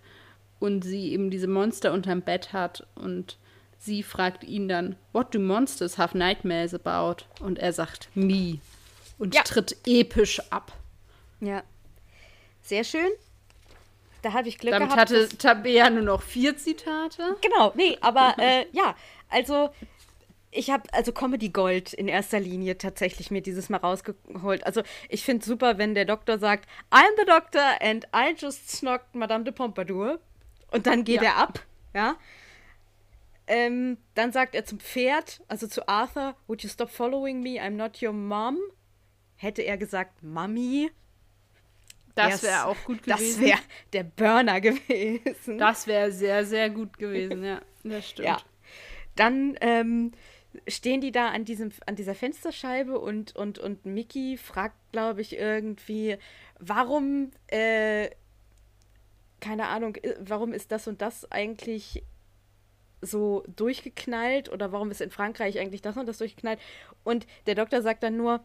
[0.58, 3.38] und sie eben diese Monster unterm Bett hat und
[3.78, 7.24] sie fragt ihn dann, What do monsters have nightmares about?
[7.40, 8.58] Und er sagt, me.
[9.18, 9.42] Und ja.
[9.42, 10.72] tritt episch ab.
[11.40, 11.62] Ja.
[12.62, 13.10] Sehr schön.
[14.22, 15.10] Da habe ich Glück Damit gehabt.
[15.10, 17.36] Damit hatte Tabea nur noch vier Zitate.
[17.40, 18.94] Genau, nee, aber äh, ja,
[19.30, 19.70] also
[20.50, 24.66] ich habe also Comedy Gold in erster Linie tatsächlich mir dieses Mal rausgeholt.
[24.66, 29.14] Also ich finde super, wenn der Doktor sagt, I'm the Doctor and I just snocked
[29.14, 30.18] Madame de Pompadour.
[30.70, 31.30] Und dann geht ja.
[31.30, 31.60] er ab,
[31.94, 32.16] ja.
[33.46, 37.60] Ähm, dann sagt er zum Pferd, also zu Arthur, would you stop following me?
[37.60, 38.58] I'm not your mom.
[39.36, 40.90] Hätte er gesagt, Mami.
[42.14, 43.40] Das wäre auch gut gewesen.
[43.40, 43.60] Das wäre
[43.92, 45.58] der Burner gewesen.
[45.58, 47.60] Das wäre sehr, sehr gut gewesen, ja.
[47.82, 48.28] Das stimmt.
[48.28, 48.38] Ja.
[49.16, 50.12] Dann ähm,
[50.66, 55.36] stehen die da an, diesem, an dieser Fensterscheibe und, und, und Mickey fragt, glaube ich,
[55.36, 56.16] irgendwie,
[56.58, 58.10] warum, äh,
[59.40, 62.04] keine Ahnung, äh, warum ist das und das eigentlich
[63.02, 66.60] so durchgeknallt oder warum ist in Frankreich eigentlich das und das durchgeknallt?
[67.04, 68.44] Und der Doktor sagt dann nur,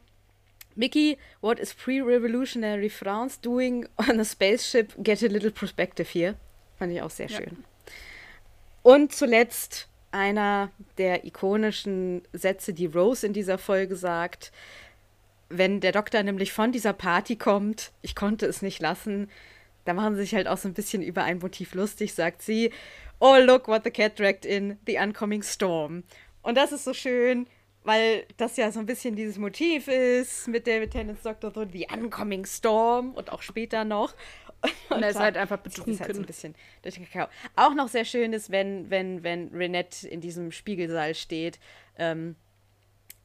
[0.75, 4.93] Mickey, what is pre-revolutionary France doing on a spaceship?
[5.01, 6.35] Get a little perspective here.
[6.77, 7.37] Fand ich auch sehr ja.
[7.37, 7.63] schön.
[8.83, 14.51] Und zuletzt einer der ikonischen Sätze, die Rose in dieser Folge sagt.
[15.49, 19.29] Wenn der Doktor nämlich von dieser Party kommt, ich konnte es nicht lassen,
[19.83, 22.71] da machen sie sich halt auch so ein bisschen über ein Motiv lustig, sagt sie,
[23.19, 26.03] Oh, look what the cat dragged in, the oncoming storm.
[26.41, 27.47] Und das ist so schön,
[27.85, 31.87] weil das ja so ein bisschen dieses Motiv ist mit David Tennant's Doctor so The
[31.91, 34.13] Oncoming Storm und auch später noch.
[34.89, 35.99] Und, er ist halt einfach betrunken.
[35.99, 37.27] Halt so ein bisschen durch den Kakao.
[37.55, 41.59] Auch noch sehr schön ist, wenn, wenn, wenn Renette in diesem Spiegelsaal steht
[41.99, 42.35] ähm,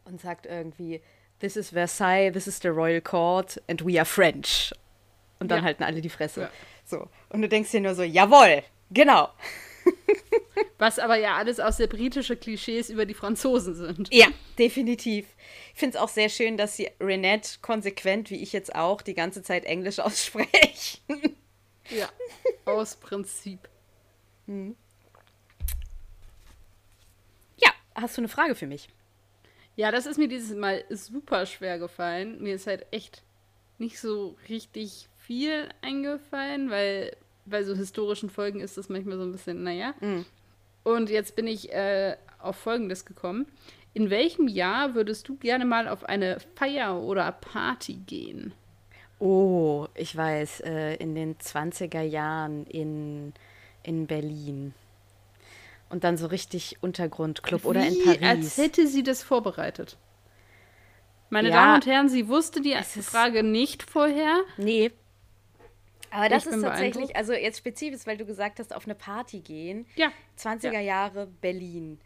[0.04, 1.00] und sagt irgendwie,
[1.38, 4.74] This is Versailles, this is the Royal Court and we are French.
[5.38, 5.64] Und dann ja.
[5.64, 6.42] halten alle die Fresse.
[6.42, 6.50] Ja.
[6.84, 7.08] So.
[7.30, 9.30] Und du denkst dir nur so, jawohl, genau.
[10.78, 14.08] Was aber ja alles aus der britische Klischees über die Franzosen sind.
[14.12, 15.26] Ja, definitiv.
[15.74, 19.14] Ich finde es auch sehr schön, dass sie Renette konsequent, wie ich jetzt auch, die
[19.14, 21.36] ganze Zeit Englisch aussprechen.
[21.90, 22.08] Ja,
[22.64, 23.68] aus Prinzip.
[24.46, 24.76] Hm.
[27.58, 28.88] Ja, hast du eine Frage für mich?
[29.76, 32.42] Ja, das ist mir dieses Mal super schwer gefallen.
[32.42, 33.22] Mir ist halt echt
[33.78, 39.32] nicht so richtig viel eingefallen, weil bei so historischen Folgen ist das manchmal so ein
[39.32, 39.94] bisschen, naja.
[40.00, 40.26] Mhm.
[40.84, 43.46] Und jetzt bin ich äh, auf Folgendes gekommen.
[43.92, 48.52] In welchem Jahr würdest du gerne mal auf eine Feier oder Party gehen?
[49.18, 53.34] Oh, ich weiß, äh, in den 20er Jahren in,
[53.82, 54.74] in Berlin.
[55.90, 58.22] Und dann so richtig Untergrundclub oder in Paris.
[58.22, 59.98] Als hätte sie das vorbereitet.
[61.28, 61.56] Meine Ja.
[61.56, 64.40] Damen und Herren, sie wusste die Frage nicht vorher.
[64.56, 64.92] Nee.
[66.10, 69.40] Aber das Ich ist tatsächlich, also jetzt spezifisch, weil du gesagt hast, auf eine Party
[69.40, 69.86] gehen.
[69.96, 70.10] Ja.
[70.36, 70.80] 20er Ja.
[70.80, 72.00] Jahre Berlin.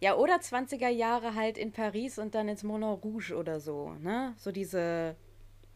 [0.00, 4.34] Ja, oder 20er Jahre halt in Paris und dann ins Moulin Rouge oder so, ne?
[4.38, 5.14] So diese,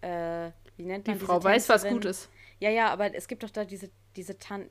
[0.00, 1.94] äh, wie nennt Die man diese Frau weiß, was Tänzerin?
[2.00, 2.30] gut ist.
[2.58, 4.68] Ja, ja, aber es gibt doch da diese, diese Tan...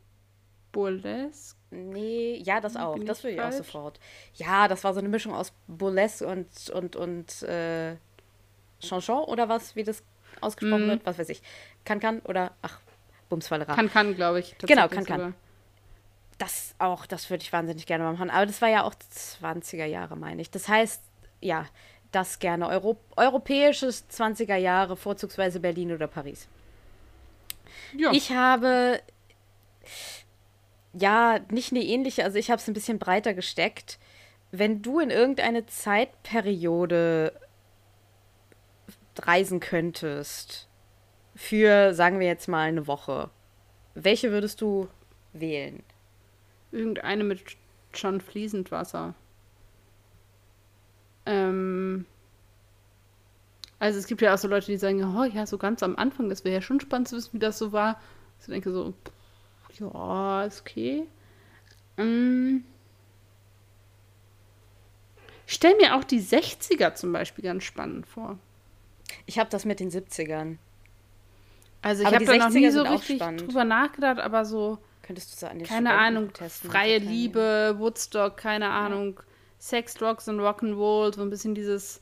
[0.72, 1.56] Burlesque.
[1.70, 2.96] Nee, ja, das auch.
[2.96, 3.58] Bin Das will ich auch falsch?
[3.58, 4.00] sofort.
[4.34, 7.96] Ja, das war so eine Mischung aus Burlesque und, und, und, äh,
[8.80, 10.04] Chanson oder was, wie das
[10.42, 10.90] ausgesprochen Mhm.
[10.90, 11.44] wird, was weiß ich.
[11.86, 12.80] Kann, kann oder, ach,
[13.30, 13.76] Bumsfallera.
[13.76, 14.56] Kann, kann, glaube ich.
[14.60, 15.20] Genau, tatsächlich kann, kann.
[15.20, 15.34] sogar.
[16.38, 18.30] Das auch, das würde ich wahnsinnig gerne mal machen.
[18.30, 20.52] Aber das war ja auch 20er Jahre, meine ich.
[20.52, 21.02] Das heißt,
[21.42, 21.66] ja,
[22.12, 22.68] das gerne.
[22.68, 26.48] Euro europäisches 20er Jahre, vorzugsweise Berlin oder Paris.
[27.98, 28.12] Ja.
[28.12, 29.02] Ich habe
[30.94, 34.00] ja nicht eine ähnliche, also ich habe es ein bisschen breiter gesteckt.
[34.52, 37.34] Wenn du in irgendeine Zeitperiode
[39.20, 40.68] reisen könntest,
[41.36, 43.30] für, sagen wir jetzt mal, eine Woche,
[43.96, 44.88] welche würdest du
[45.34, 45.84] wählen?
[46.72, 47.42] Irgendeine mit
[47.94, 49.14] schon fließend Wasser.
[51.26, 52.06] Ähm.
[53.80, 56.30] Also es gibt ja auch so Leute, die sagen, oh ja, so ganz am Anfang,
[56.30, 58.00] das wäre ja schon spannend zu wissen, wie das so war.
[58.40, 61.06] Ich denke so, pff, ja, ist okay.
[61.98, 62.64] Ähm,
[65.46, 68.40] ich stelle mir auch die 60er zum Beispiel ganz spannend vor.
[69.26, 70.58] Ich habe das mit den 70ern.
[71.84, 73.42] Also ich habe da noch 60er nie so richtig spannend.
[73.48, 78.70] drüber nachgedacht, aber so, Könntest du so an keine Ahnung, testen, freie Liebe, Woodstock, keine
[78.70, 79.20] Ahnung,
[79.60, 82.02] Sex, Drugs und Rock'n'Roll, so ein bisschen dieses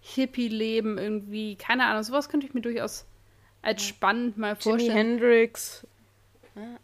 [0.00, 3.06] Hippie-Leben irgendwie, keine Ahnung, sowas könnte ich mir durchaus
[3.62, 4.96] als spannend mal Jimi vorstellen.
[4.96, 5.86] Hendrix.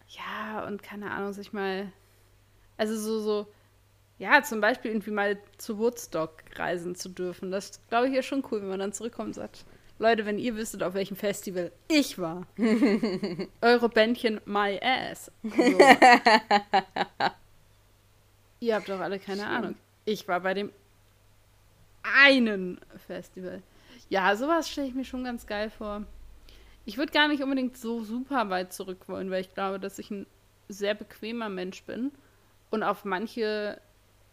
[0.08, 1.92] Ja, und keine Ahnung, sich mal,
[2.78, 3.46] also so, so,
[4.18, 7.50] ja, zum Beispiel irgendwie mal zu Woodstock reisen zu dürfen.
[7.50, 9.64] Das glaube ich ist schon cool, wenn man dann zurückkommt und sagt,
[10.00, 12.46] Leute, wenn ihr wüsstet, auf welchem Festival ich war.
[13.60, 15.30] Eure Bändchen My Ass.
[15.42, 15.78] So.
[18.60, 19.74] ihr habt doch alle keine Ahnung.
[20.06, 20.72] Ich war bei dem
[22.02, 23.62] einen Festival.
[24.08, 26.06] Ja, sowas stelle ich mir schon ganz geil vor.
[26.86, 30.10] Ich würde gar nicht unbedingt so super weit zurück wollen, weil ich glaube, dass ich
[30.10, 30.26] ein
[30.68, 32.10] sehr bequemer Mensch bin
[32.70, 33.78] und auf manche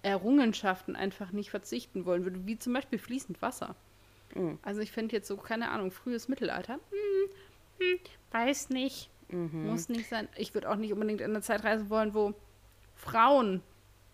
[0.02, 3.76] Errungenschaften einfach nicht verzichten wollen würde, wie zum Beispiel fließend Wasser.
[4.36, 4.60] Mhm.
[4.62, 7.30] Also ich finde jetzt so, keine Ahnung, frühes Mittelalter, hm,
[7.80, 8.00] hm,
[8.32, 9.68] weiß nicht, Mhm.
[9.68, 10.28] muss nicht sein.
[10.38, 12.34] Ich würde auch nicht unbedingt in eine Zeit reisen wollen, wo
[12.96, 13.62] Frauen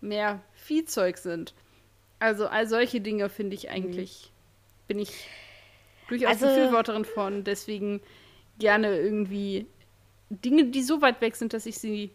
[0.00, 1.54] mehr Viehzeug sind.
[2.18, 4.32] Also all solche Dinge finde ich eigentlich,
[4.88, 5.28] bin ich
[6.08, 7.44] durchaus Also- Befürworterin von.
[7.44, 8.00] Deswegen
[8.58, 9.66] gerne irgendwie
[10.30, 12.10] Dinge, die so weit weg sind, dass ich sie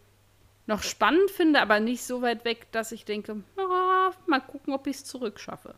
[0.66, 4.86] noch spannend finde, aber nicht so weit weg, dass ich denke, ah, mal gucken, ob
[4.86, 5.74] ich es zurückschaffe.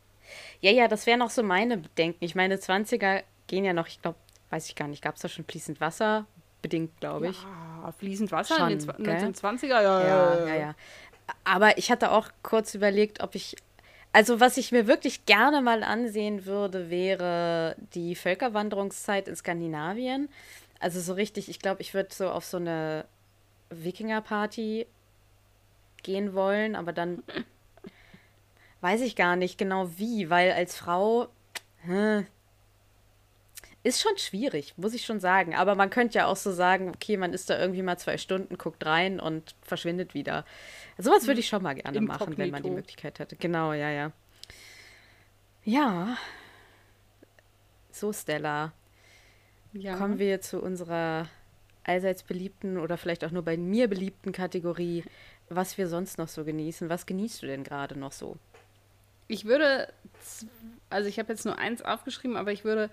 [0.60, 2.24] Ja, ja, das wären auch so meine Bedenken.
[2.24, 4.18] Ich meine, 20er gehen ja noch, ich glaube,
[4.50, 6.26] weiß ich gar nicht, gab es da schon fließend Wasser?
[6.62, 7.42] Bedingt, glaube ich.
[7.42, 9.16] Ja, fließend Wasser Schon, in den Zwa- gell?
[9.16, 10.74] 1920er, ja, Ja, ja, ja.
[11.44, 13.56] Aber ich hatte auch kurz überlegt, ob ich.
[14.12, 20.28] Also, was ich mir wirklich gerne mal ansehen würde, wäre die Völkerwanderungszeit in Skandinavien.
[20.80, 23.06] Also, so richtig, ich glaube, ich würde so auf so eine
[23.70, 24.86] Wikinger-Party
[26.02, 27.22] gehen wollen, aber dann
[28.82, 31.28] weiß ich gar nicht genau wie, weil als Frau.
[31.84, 32.24] Hä,
[33.84, 35.54] ist schon schwierig, muss ich schon sagen.
[35.54, 38.56] Aber man könnte ja auch so sagen, okay, man ist da irgendwie mal zwei Stunden,
[38.56, 40.44] guckt rein und verschwindet wieder.
[40.98, 42.70] Sowas würde ich schon mal gerne machen, wenn man die.
[42.70, 43.36] Möglichkeit hätte.
[43.36, 44.12] Genau, ja, ja.
[45.64, 46.16] Ja.
[47.90, 48.72] So, Stella.
[49.72, 49.96] ja.
[49.96, 51.28] Kommen wir zu unserer
[51.84, 55.02] allseits beliebten oder vielleicht auch nur bei mir beliebten Kategorie,
[55.48, 56.88] was wir sonst noch so genießen.
[56.88, 58.36] Was genießt du denn gerade noch so?
[59.28, 59.92] Ich würde,
[60.90, 62.90] also ich habe jetzt nur eins aufgeschrieben, aber ich würde,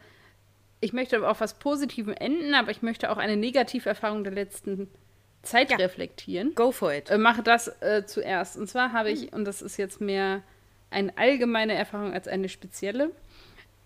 [0.81, 4.89] ich möchte auf was Positivem enden, aber ich möchte auch eine Negativerfahrung der letzten
[5.41, 5.77] Zeit ja.
[5.77, 6.55] reflektieren.
[6.55, 7.09] Go for it.
[7.09, 8.57] Äh, mache das äh, zuerst.
[8.57, 10.43] Und zwar habe ich, und das ist jetzt mehr
[10.89, 13.11] eine allgemeine Erfahrung als eine spezielle,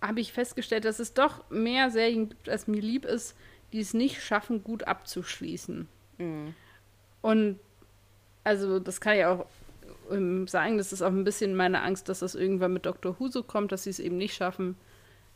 [0.02, 3.36] habe ich festgestellt, dass es doch mehr Serien gibt, als mir lieb ist,
[3.72, 5.88] die es nicht schaffen, gut abzuschließen.
[6.18, 6.56] Mhm.
[7.22, 7.60] Und
[8.44, 9.46] also das kann ich auch
[10.14, 13.20] ähm, sagen, das ist auch ein bisschen meine Angst, dass das irgendwann mit Dr.
[13.20, 14.76] Who so kommt, dass sie es eben nicht schaffen,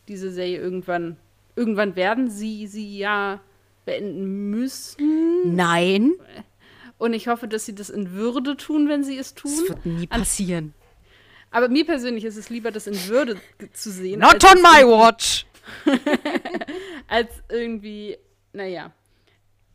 [0.07, 1.17] diese Serie irgendwann,
[1.55, 3.41] irgendwann werden sie sie ja
[3.85, 5.55] beenden müssen.
[5.55, 6.13] Nein.
[6.97, 9.51] Und ich hoffe, dass sie das in Würde tun, wenn sie es tun.
[9.51, 10.73] Das wird nie passieren.
[11.51, 13.37] Aber mir persönlich ist es lieber, das in Würde
[13.73, 14.19] zu sehen.
[14.19, 15.45] Not on my watch!
[17.07, 18.17] als irgendwie,
[18.53, 18.91] naja,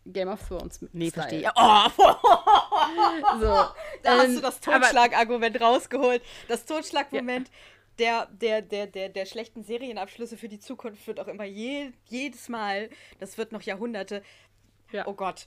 [0.07, 1.51] Game of Thrones mit Nee, verstehe.
[1.55, 1.89] Oh.
[3.41, 3.47] so,
[4.03, 6.23] da ähm, hast du das Totschlagargument rausgeholt.
[6.49, 7.49] Das Totschlagmoment.
[7.49, 7.55] Ja.
[7.99, 12.49] Der, der, der, der, der schlechten Serienabschlüsse für die Zukunft wird auch immer je, jedes
[12.49, 12.89] Mal,
[13.21, 14.23] das wird noch Jahrhunderte,
[14.93, 15.07] ja.
[15.07, 15.47] oh Gott,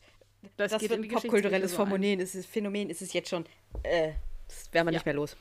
[0.55, 3.45] das, das wird ein popkulturelles Phänomen, ist es, Phänomen ist es jetzt schon,
[3.81, 4.11] äh,
[4.47, 4.97] das werden wir ja.
[4.99, 5.35] nicht mehr los.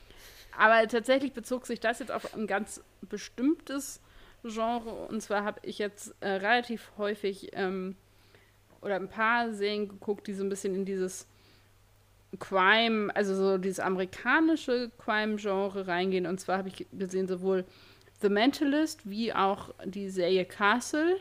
[0.57, 4.01] Aber tatsächlich bezog sich das jetzt auf ein ganz bestimmtes
[4.43, 5.07] Genre.
[5.07, 7.95] Und zwar habe ich jetzt äh, relativ häufig ähm,
[8.81, 11.27] oder ein paar Serien geguckt, die so ein bisschen in dieses
[12.39, 16.25] Crime, also so dieses amerikanische Crime-Genre reingehen.
[16.25, 17.65] Und zwar habe ich gesehen sowohl
[18.21, 21.17] The Mentalist wie auch die Serie Castle,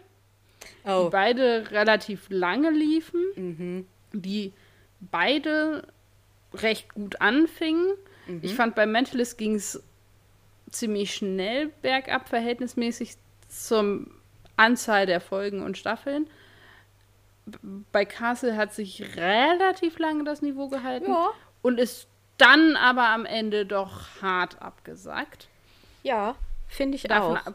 [0.84, 1.04] oh.
[1.04, 3.86] die beide relativ lange liefen, mhm.
[4.12, 4.52] die
[5.00, 5.86] beide
[6.54, 7.86] recht gut anfingen.
[8.26, 8.40] Mhm.
[8.42, 9.82] Ich fand, bei Mentalist ging es
[10.70, 13.14] ziemlich schnell bergab, verhältnismäßig
[13.48, 14.06] zur
[14.56, 16.28] Anzahl der Folgen und Staffeln.
[17.92, 21.30] Bei Castle hat sich relativ lange das Niveau gehalten ja.
[21.62, 25.48] und ist dann aber am Ende doch hart abgesackt.
[26.02, 26.36] Ja,
[26.66, 27.46] finde ich davon auch.
[27.46, 27.54] Ab,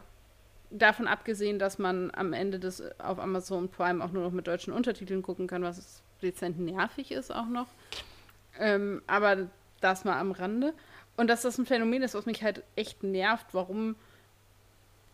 [0.70, 4.72] davon abgesehen, dass man am Ende des auf Amazon Prime auch nur noch mit deutschen
[4.72, 7.66] Untertiteln gucken kann, was dezent nervig ist auch noch.
[8.58, 9.48] Ähm, aber
[9.80, 10.74] das mal am Rande.
[11.16, 13.96] Und dass das ein Phänomen ist, was mich halt echt nervt, warum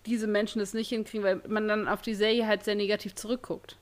[0.07, 3.77] diese Menschen das nicht hinkriegen, weil man dann auf die Serie halt sehr negativ zurückguckt.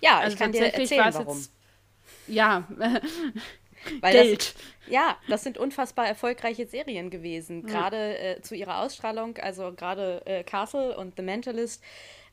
[0.00, 1.36] Ja, also ich kann dir erzählen, warum.
[1.36, 1.52] Jetzt,
[2.26, 2.66] ja,
[4.00, 4.54] Weil Geld.
[4.54, 4.54] Das,
[4.88, 7.64] ja, das sind unfassbar erfolgreiche Serien gewesen.
[7.66, 11.84] Gerade äh, zu ihrer Ausstrahlung, also gerade äh, Castle und The Mentalist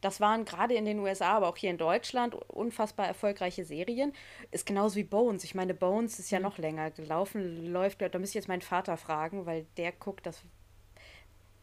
[0.03, 4.11] das waren gerade in den USA, aber auch hier in Deutschland unfassbar erfolgreiche Serien.
[4.51, 5.45] Ist genauso wie Bones.
[5.45, 6.43] Ich meine, Bones ist ja mhm.
[6.43, 10.41] noch länger gelaufen, läuft, da müsste ich jetzt meinen Vater fragen, weil der guckt das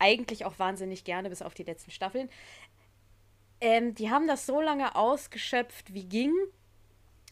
[0.00, 2.28] eigentlich auch wahnsinnig gerne, bis auf die letzten Staffeln.
[3.60, 6.34] Ähm, die haben das so lange ausgeschöpft, wie ging.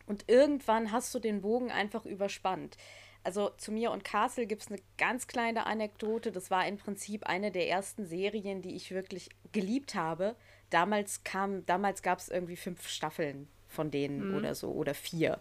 [0.06, 2.76] Und irgendwann hast du den Bogen einfach überspannt.
[3.24, 6.30] Also zu mir und Castle gibt es eine ganz kleine Anekdote.
[6.32, 10.36] Das war im Prinzip eine der ersten Serien, die ich wirklich geliebt habe
[10.70, 14.36] damals kam, damals gab es irgendwie fünf Staffeln von denen mhm.
[14.36, 15.38] oder so oder vier.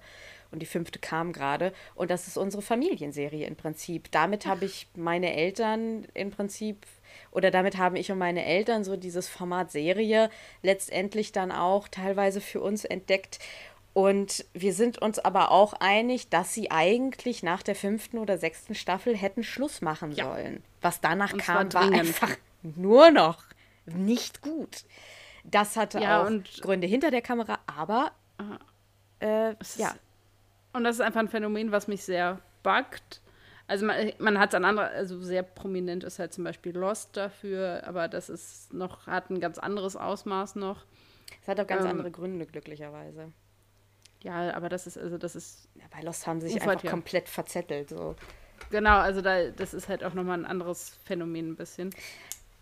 [0.52, 1.74] Und die fünfte kam gerade.
[1.96, 4.12] Und das ist unsere Familienserie im Prinzip.
[4.12, 6.86] Damit habe ich meine Eltern im Prinzip,
[7.32, 10.30] oder damit haben ich und meine Eltern so dieses Format Serie
[10.62, 13.40] letztendlich dann auch teilweise für uns entdeckt.
[13.94, 18.76] Und wir sind uns aber auch einig, dass sie eigentlich nach der fünften oder sechsten
[18.76, 20.26] Staffel hätten Schluss machen ja.
[20.26, 20.64] sollen.
[20.82, 23.44] Was danach und kam, war einfach nur noch
[23.86, 24.84] nicht gut.
[25.44, 26.30] Das hatte ja, auch
[26.62, 28.12] Gründe hinter der Kamera, aber
[29.20, 29.96] äh, ja.
[30.74, 33.22] Und das ist einfach ein Phänomen, was mich sehr buggt.
[33.68, 37.18] Also man, man hat es an anderen, also sehr prominent ist halt zum Beispiel Lost
[37.18, 40.86] dafür, aber das ist noch, hat ein ganz anderes Ausmaß noch.
[41.42, 43.34] Es hat auch ganz ähm, andere Gründe, glücklicherweise.
[44.24, 45.68] Ja, aber das ist, also das ist.
[45.76, 47.90] Ja, bei Lost haben sie sich einfach komplett verzettelt.
[47.90, 48.16] So.
[48.72, 51.90] Genau, also da, das ist halt auch nochmal ein anderes Phänomen ein bisschen.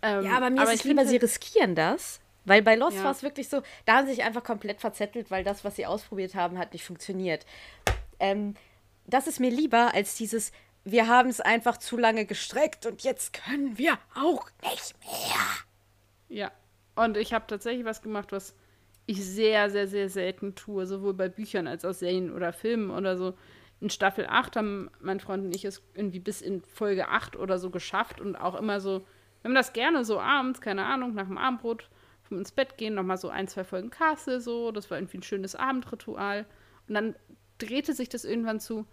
[0.02, 2.98] Ähm, ja, aber mir aber ist es lieber, halt, sie riskieren das, weil bei Lost
[2.98, 3.04] ja.
[3.04, 5.86] war es wirklich so, da haben sie sich einfach komplett verzettelt, weil das, was sie
[5.86, 7.46] ausprobiert haben, hat nicht funktioniert.
[8.18, 8.54] Ähm,
[9.06, 10.52] das ist mir lieber als dieses,
[10.86, 15.58] wir haben es einfach zu lange gestreckt und jetzt können wir auch nicht mehr.
[16.28, 16.52] Ja,
[16.94, 18.54] und ich habe tatsächlich was gemacht, was
[19.04, 23.16] ich sehr, sehr, sehr selten tue, sowohl bei Büchern als auch Serien oder Filmen oder
[23.16, 23.34] so.
[23.80, 27.58] In Staffel 8 haben mein Freund und ich es irgendwie bis in Folge 8 oder
[27.58, 29.00] so geschafft und auch immer so,
[29.42, 31.90] wir haben das gerne so abends, keine Ahnung, nach dem Abendbrot
[32.30, 34.70] ins Bett gehen, nochmal so ein, zwei Folgen Castle so.
[34.70, 36.46] Das war irgendwie ein schönes Abendritual.
[36.86, 37.16] Und dann
[37.58, 38.86] drehte sich das irgendwann zu,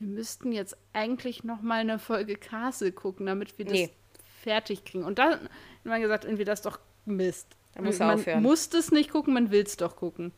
[0.00, 3.86] wir müssten jetzt eigentlich nochmal eine Folge Castle gucken, damit wir nee.
[3.86, 5.04] das fertig kriegen.
[5.04, 5.50] Und dann hat
[5.84, 7.46] man gesagt, irgendwie das ist doch Mist.
[7.74, 8.42] Da muss man aufhören.
[8.42, 10.32] muss es nicht gucken, man will es doch gucken.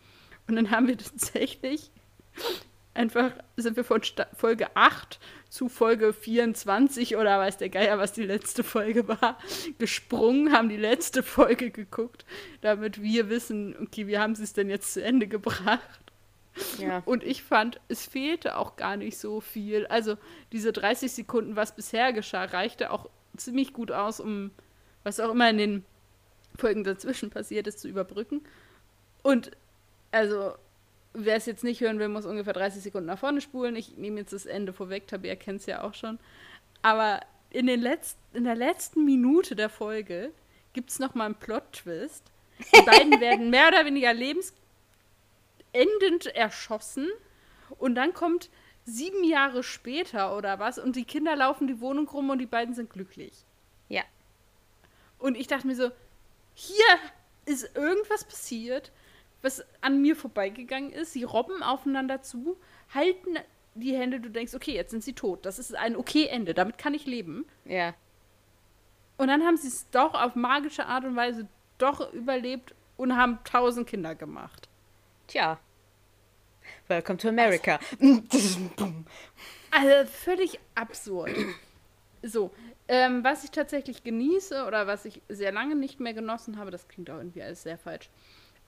[0.48, 1.90] Und dann haben wir tatsächlich
[2.94, 8.12] einfach, sind wir von Sta Folge 8 zu Folge 24 oder weiß der Geier, was
[8.12, 9.38] die letzte Folge war,
[9.78, 12.24] gesprungen, haben die letzte Folge geguckt,
[12.62, 16.01] damit wir wissen, okay, wie haben sie es denn jetzt zu Ende gebracht.
[16.78, 17.02] Ja.
[17.04, 19.86] Und ich fand, es fehlte auch gar nicht so viel.
[19.86, 20.16] Also
[20.52, 24.50] diese 30 Sekunden, was bisher geschah, reichte auch ziemlich gut aus, um
[25.04, 25.84] was auch immer in den
[26.56, 28.42] Folgen dazwischen passiert ist, zu überbrücken.
[29.22, 29.52] Und
[30.10, 30.52] also,
[31.14, 33.76] wer es jetzt nicht hören will, muss ungefähr 30 Sekunden nach vorne spulen.
[33.76, 36.18] Ich nehme jetzt das Ende vorweg, Tabea kennt es ja auch schon.
[36.82, 40.32] Aber in, den letzten, in der letzten Minute der Folge
[40.72, 42.24] gibt es nochmal einen Plot-Twist.
[42.74, 44.12] Die beiden werden mehr oder weniger
[45.74, 47.08] lebensendend erschossen.
[47.78, 48.50] Und dann kommt
[48.84, 52.74] sieben Jahre später oder was und die Kinder laufen die Wohnung rum und die beiden
[52.74, 53.44] sind glücklich.
[53.88, 54.02] Ja.
[55.18, 55.90] Und ich dachte mir so,
[56.54, 56.84] hier
[57.44, 58.90] ist irgendwas passiert,
[59.40, 61.12] was an mir vorbeigegangen ist.
[61.12, 62.56] Sie robben aufeinander zu,
[62.92, 63.38] halten
[63.74, 65.46] die Hände, du denkst, okay, jetzt sind sie tot.
[65.46, 67.46] Das ist ein okay Ende, damit kann ich leben.
[67.64, 67.94] Ja.
[69.16, 71.48] Und dann haben sie es doch auf magische Art und Weise
[71.78, 74.68] doch überlebt und haben tausend Kinder gemacht.
[75.26, 75.58] Tja.
[76.88, 77.78] Welcome to America.
[79.70, 81.30] Also völlig absurd.
[82.22, 82.52] So,
[82.88, 86.88] ähm, was ich tatsächlich genieße oder was ich sehr lange nicht mehr genossen habe, das
[86.88, 88.10] klingt auch irgendwie alles sehr falsch.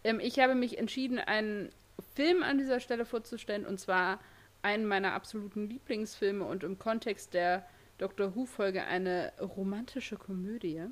[0.03, 1.71] Ähm, ich habe mich entschieden, einen
[2.15, 4.19] Film an dieser Stelle vorzustellen und zwar
[4.63, 7.67] einen meiner absoluten Lieblingsfilme und im Kontext der
[7.99, 8.35] Dr.
[8.35, 10.83] Who-Folge eine romantische Komödie.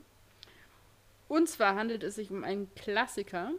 [1.27, 3.53] Und zwar handelt es sich um einen Klassiker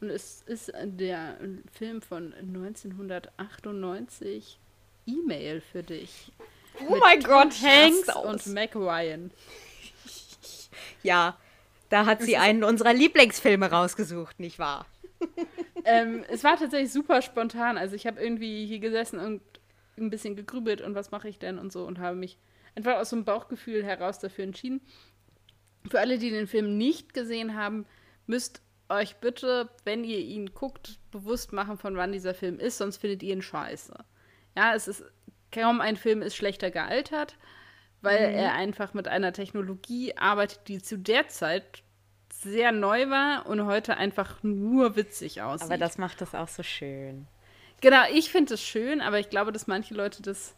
[0.00, 1.36] und es ist der
[1.72, 4.58] Film von 1998
[5.06, 6.32] E-Mail für dich.
[6.88, 9.30] Oh mein Gott, Hanks und Mac Ryan.
[11.02, 11.38] Ja,
[11.88, 14.86] da hat sie einen unserer Lieblingsfilme rausgesucht, nicht wahr?
[15.84, 17.78] ähm, es war tatsächlich super spontan.
[17.78, 19.40] Also ich habe irgendwie hier gesessen und
[19.98, 22.38] ein bisschen gegrübelt und was mache ich denn und so und habe mich
[22.74, 24.80] einfach aus so einem Bauchgefühl heraus dafür entschieden.
[25.90, 27.86] Für alle, die den Film nicht gesehen haben,
[28.26, 32.98] müsst euch bitte, wenn ihr ihn guckt, bewusst machen, von wann dieser Film ist, sonst
[32.98, 33.94] findet ihr ihn scheiße.
[34.56, 35.04] Ja, es ist
[35.52, 37.36] kaum ein Film ist schlechter gealtert,
[38.02, 38.36] weil mhm.
[38.36, 41.82] er einfach mit einer Technologie arbeitet, die zu der Zeit
[42.30, 45.66] sehr neu war und heute einfach nur witzig aussieht.
[45.66, 47.26] Aber das macht es auch so schön.
[47.80, 50.54] Genau, ich finde es schön, aber ich glaube, dass manche Leute das.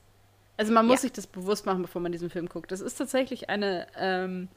[0.56, 1.02] Also man muss ja.
[1.02, 2.70] sich das bewusst machen, bevor man diesen Film guckt.
[2.70, 4.48] Das ist tatsächlich eine ähm,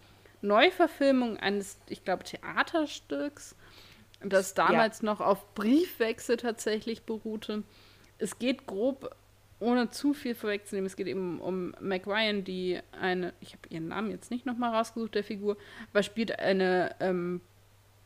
[0.41, 3.55] Neuverfilmung eines, ich glaube, Theaterstücks,
[4.23, 5.05] das damals ja.
[5.05, 7.63] noch auf Briefwechsel tatsächlich beruhte.
[8.17, 9.15] Es geht grob,
[9.59, 13.87] ohne zu viel vorwegzunehmen, es geht eben um Mac Ryan, die eine, ich habe ihren
[13.89, 15.57] Namen jetzt nicht nochmal rausgesucht, der Figur,
[15.91, 17.41] aber spielt eine ähm,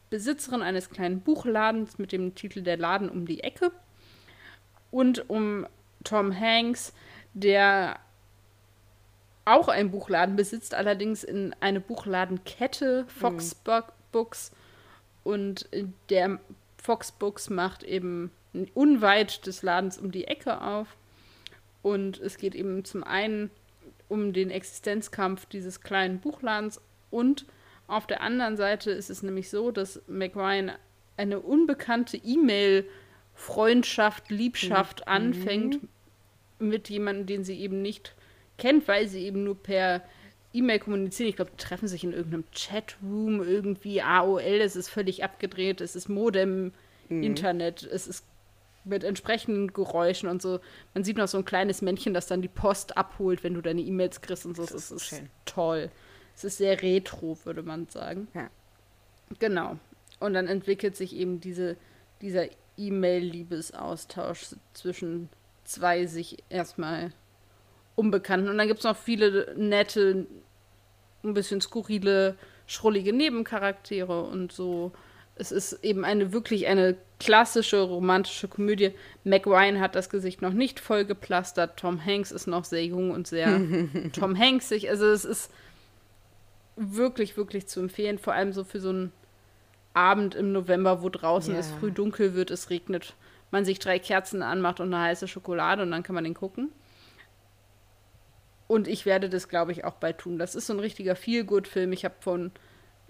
[0.09, 3.71] Besitzerin eines kleinen Buchladens mit dem Titel Der Laden um die Ecke
[4.91, 5.67] und um
[6.03, 6.93] Tom Hanks,
[7.33, 7.99] der
[9.45, 13.83] auch einen Buchladen besitzt, allerdings in eine Buchladenkette, Fox mhm.
[14.11, 14.51] Books.
[15.29, 15.69] Und
[16.09, 16.39] der
[16.81, 18.31] Fox Books macht eben
[18.73, 20.97] unweit des Ladens um die Ecke auf.
[21.83, 23.51] Und es geht eben zum einen
[24.07, 27.45] um den Existenzkampf dieses kleinen Buchladens und
[27.87, 30.71] auf der anderen Seite ist es nämlich so, dass McRyan
[31.15, 32.85] eine unbekannte E-Mail
[33.35, 35.11] Freundschaft, Liebschaft mhm.
[35.11, 35.79] anfängt
[36.57, 38.15] mit jemandem, den sie eben nicht
[38.57, 40.03] kennt, weil sie eben nur per
[40.53, 41.29] E-Mail kommunizieren.
[41.29, 45.95] Ich glaube, die treffen sich in irgendeinem Chatroom, irgendwie AOL, es ist völlig abgedreht, es
[45.95, 46.73] ist Modem,
[47.09, 47.23] mhm.
[47.23, 48.25] Internet, es ist
[48.85, 50.59] mit entsprechenden Geräuschen und so.
[50.93, 53.81] Man sieht noch so ein kleines Männchen, das dann die Post abholt, wenn du deine
[53.81, 54.63] E-Mails kriegst und so.
[54.63, 55.91] Das, das ist, ist toll.
[56.35, 58.27] Es ist sehr retro, würde man sagen.
[58.33, 58.49] Ja.
[59.39, 59.77] Genau.
[60.19, 61.75] Und dann entwickelt sich eben diese,
[62.21, 62.45] dieser
[62.77, 65.29] E-Mail-Liebesaustausch zwischen
[65.65, 67.11] zwei sich erstmal
[67.99, 68.47] Unbekannten.
[68.47, 70.25] Und dann gibt es noch viele nette,
[71.23, 72.35] ein bisschen skurrile,
[72.65, 74.93] schrullige Nebencharaktere und so.
[75.35, 78.91] Es ist eben eine wirklich eine klassische romantische Komödie.
[79.25, 81.77] Mac Ryan hat das Gesicht noch nicht voll geplastert.
[81.77, 83.59] Tom Hanks ist noch sehr jung und sehr
[84.13, 84.89] Tom Hanksig.
[84.89, 85.51] Also es ist
[86.77, 88.17] wirklich, wirklich zu empfehlen.
[88.17, 89.11] Vor allem so für so einen
[89.93, 91.59] Abend im November, wo draußen ja.
[91.59, 93.15] es früh dunkel wird, es regnet,
[93.51, 96.71] man sich drei Kerzen anmacht und eine heiße Schokolade und dann kann man den gucken.
[98.69, 100.37] Und ich werde das, glaube ich, auch bald tun.
[100.37, 101.91] Das ist so ein richtiger Feel-Good-Film.
[101.91, 102.51] Ich habe von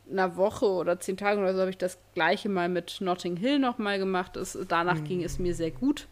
[0.09, 3.59] einer Woche oder zehn Tagen oder so habe ich das gleiche mal mit Notting Hill
[3.59, 4.37] nochmal gemacht.
[4.37, 5.03] Es, danach mhm.
[5.03, 6.07] ging es mir sehr gut.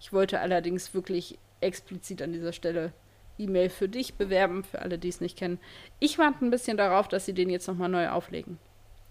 [0.00, 2.92] Ich wollte allerdings wirklich explizit an dieser Stelle
[3.36, 5.58] E-Mail für dich bewerben, für alle, die es nicht kennen.
[5.98, 8.58] Ich warte ein bisschen darauf, dass sie den jetzt nochmal neu auflegen.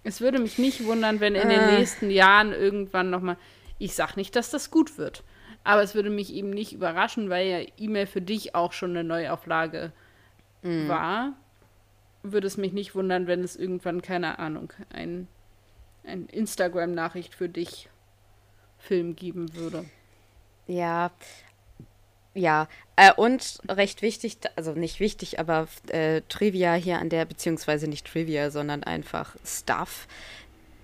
[0.05, 1.77] Es würde mich nicht wundern, wenn in den äh.
[1.79, 3.35] nächsten Jahren irgendwann nochmal.
[3.79, 5.25] Ich sag nicht, dass das gut wird.
[5.63, 9.03] Aber es würde mich eben nicht überraschen, weil ja E-Mail für dich auch schon eine
[9.03, 9.91] Neuauflage
[10.61, 10.87] mm.
[10.87, 11.33] war.
[12.21, 15.27] Würde es mich nicht wundern, wenn es irgendwann, keine Ahnung, ein,
[16.05, 17.89] ein Instagram-Nachricht für dich
[18.77, 19.85] Film geben würde.
[20.67, 21.11] Ja,
[22.35, 27.87] ja, äh, und recht wichtig, also nicht wichtig, aber äh, Trivia hier an der, beziehungsweise
[27.87, 30.07] nicht Trivia, sondern einfach Stuff.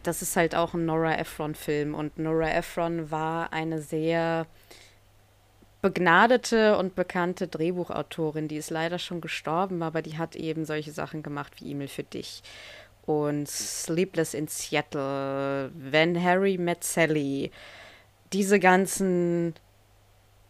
[0.04, 4.48] Das ist halt auch ein Nora Ephron-Film und Nora Ephron war eine sehr
[5.82, 8.48] begnadete und bekannte Drehbuchautorin.
[8.48, 12.04] Die ist leider schon gestorben, aber die hat eben solche Sachen gemacht wie E-Mail für
[12.04, 12.44] dich
[13.10, 17.52] und Sleepless in Seattle, When Harry Met Sally.
[18.34, 19.56] Diese ganzen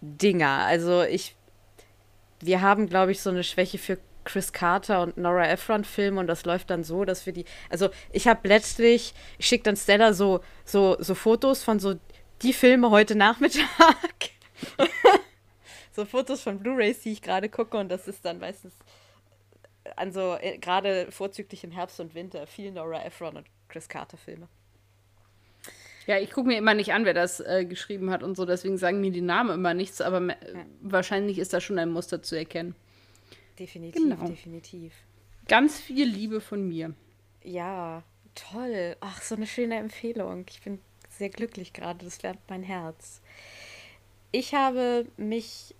[0.01, 0.65] Dinger.
[0.65, 1.35] Also ich,
[2.41, 3.97] wir haben, glaube ich, so eine Schwäche für
[4.29, 7.89] Chris Carter und Nora Ephron Filme und das läuft dann so, dass wir die, also
[8.11, 11.95] ich habe letztlich, ich schicke dann Stella so, so, so Fotos von so
[12.43, 13.65] die Filme heute Nachmittag.
[15.91, 18.75] so Fotos von Blu-rays, die ich gerade gucke und das ist dann meistens
[19.95, 24.17] an so, äh, gerade vorzüglich im Herbst und Winter, viel Nora Ephron und Chris Carter
[24.17, 24.47] Filme.
[26.05, 28.77] Ja, ich gucke mir immer nicht an, wer das äh, geschrieben hat und so, deswegen
[28.77, 30.35] sagen mir die Namen immer nichts, aber ja.
[30.81, 32.75] wahrscheinlich ist da schon ein Muster zu erkennen.
[33.59, 34.27] Definitiv, genau.
[34.27, 34.93] definitiv.
[35.47, 36.93] Ganz viel Liebe von mir.
[37.43, 38.03] Ja,
[38.35, 38.95] toll.
[39.01, 40.45] Ach, so eine schöne Empfehlung.
[40.49, 40.79] Ich bin
[41.09, 43.21] sehr glücklich gerade, das wärmt mein Herz.
[44.31, 45.75] Ich habe mich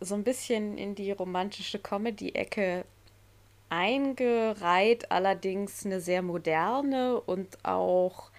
[0.00, 2.84] so ein bisschen in die romantische Comedy-Ecke
[3.68, 8.30] eingereiht, allerdings eine sehr moderne und auch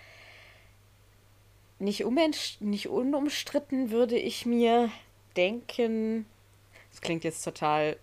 [1.77, 2.03] nicht,
[2.61, 4.89] nicht unumstritten würde ich mir
[5.35, 6.25] denken,
[6.89, 7.97] das klingt jetzt total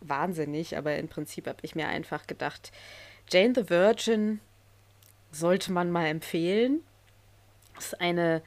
[0.00, 2.72] wahnsinnig, aber im Prinzip habe ich mir einfach gedacht,
[3.30, 4.40] Jane the Virgin
[5.32, 6.82] sollte man mal empfehlen.
[7.74, 8.42] Das ist eine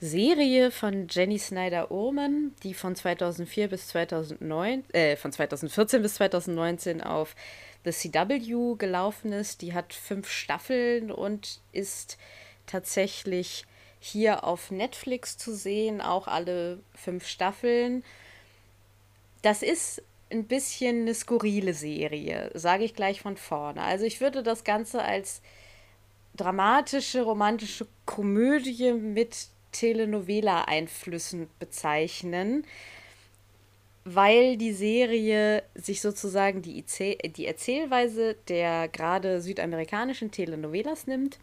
[0.00, 7.00] Serie von Jenny Snyder Uhrmann, die von 2004 bis 2009, äh, von 2014 bis 2019
[7.00, 7.34] auf
[7.84, 9.62] The CW gelaufen ist.
[9.62, 12.18] Die hat fünf Staffeln und ist
[12.66, 13.64] tatsächlich
[13.98, 18.04] hier auf Netflix zu sehen, auch alle fünf Staffeln.
[19.42, 20.02] Das ist
[20.34, 23.82] ein bisschen eine skurrile Serie, sage ich gleich von vorne.
[23.82, 25.40] Also ich würde das Ganze als
[26.36, 32.66] dramatische, romantische Komödie mit Telenovela-Einflüssen bezeichnen,
[34.04, 36.84] weil die Serie sich sozusagen die,
[37.36, 41.38] die Erzählweise der gerade südamerikanischen Telenovelas nimmt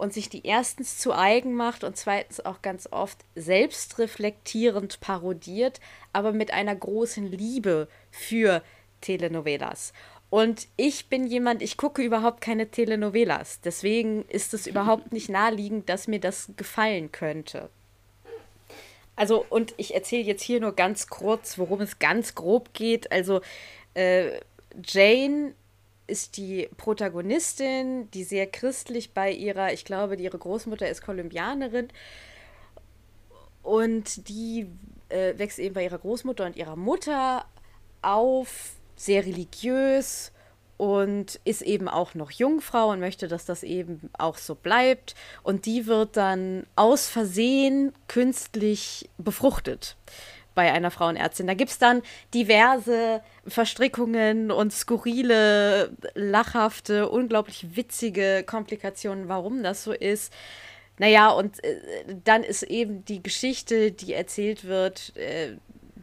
[0.00, 5.78] und sich die erstens zu eigen macht und zweitens auch ganz oft selbstreflektierend parodiert,
[6.12, 8.62] aber mit einer großen Liebe für
[9.02, 9.92] Telenovelas.
[10.30, 13.60] Und ich bin jemand, ich gucke überhaupt keine Telenovelas.
[13.60, 17.68] Deswegen ist es überhaupt nicht naheliegend, dass mir das gefallen könnte.
[19.16, 23.12] Also, und ich erzähle jetzt hier nur ganz kurz, worum es ganz grob geht.
[23.12, 23.42] Also,
[23.92, 24.40] äh,
[24.82, 25.54] Jane
[26.10, 31.88] ist die Protagonistin, die sehr christlich bei ihrer, ich glaube, ihre Großmutter ist Kolumbianerin
[33.62, 34.66] und die
[35.08, 37.44] äh, wächst eben bei ihrer Großmutter und ihrer Mutter
[38.02, 40.32] auf, sehr religiös
[40.76, 45.14] und ist eben auch noch Jungfrau und möchte, dass das eben auch so bleibt.
[45.42, 49.96] Und die wird dann aus Versehen künstlich befruchtet
[50.54, 51.46] bei einer Frauenärztin.
[51.46, 52.02] Da gibt es dann
[52.34, 60.32] diverse Verstrickungen und skurrile, lachhafte, unglaublich witzige Komplikationen, warum das so ist.
[60.98, 61.76] Naja, und äh,
[62.24, 65.56] dann ist eben die Geschichte, die erzählt wird, äh,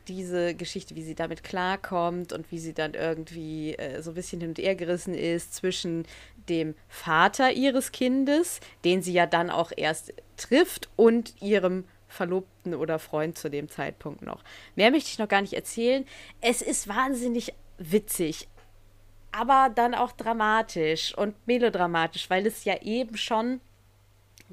[0.07, 4.39] diese Geschichte, wie sie damit klarkommt und wie sie dann irgendwie äh, so ein bisschen
[4.39, 6.05] hin und her gerissen ist zwischen
[6.49, 12.99] dem Vater ihres Kindes, den sie ja dann auch erst trifft, und ihrem Verlobten oder
[12.99, 14.43] Freund zu dem Zeitpunkt noch.
[14.75, 16.05] Mehr möchte ich noch gar nicht erzählen.
[16.41, 18.47] Es ist wahnsinnig witzig,
[19.31, 23.61] aber dann auch dramatisch und melodramatisch, weil es ja eben schon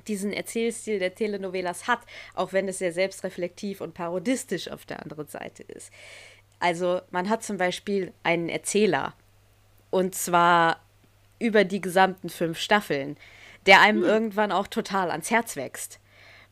[0.08, 2.00] diesen Erzählstil der Telenovelas hat,
[2.34, 5.92] auch wenn es sehr selbstreflektiv und parodistisch auf der anderen Seite ist.
[6.58, 9.14] Also man hat zum Beispiel einen Erzähler
[9.90, 10.80] und zwar
[11.38, 13.16] über die gesamten fünf Staffeln,
[13.66, 14.08] der einem hm.
[14.08, 16.00] irgendwann auch total ans Herz wächst,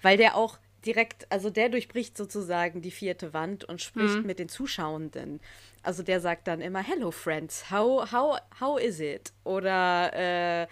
[0.01, 4.26] weil der auch direkt, also der durchbricht sozusagen die vierte Wand und spricht mhm.
[4.26, 5.40] mit den Zuschauenden.
[5.82, 9.32] Also der sagt dann immer, Hello Friends, how, how, how is it?
[9.44, 10.66] Oder äh,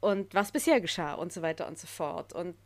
[0.00, 2.32] und was bisher geschah und so weiter und so fort.
[2.32, 2.56] Und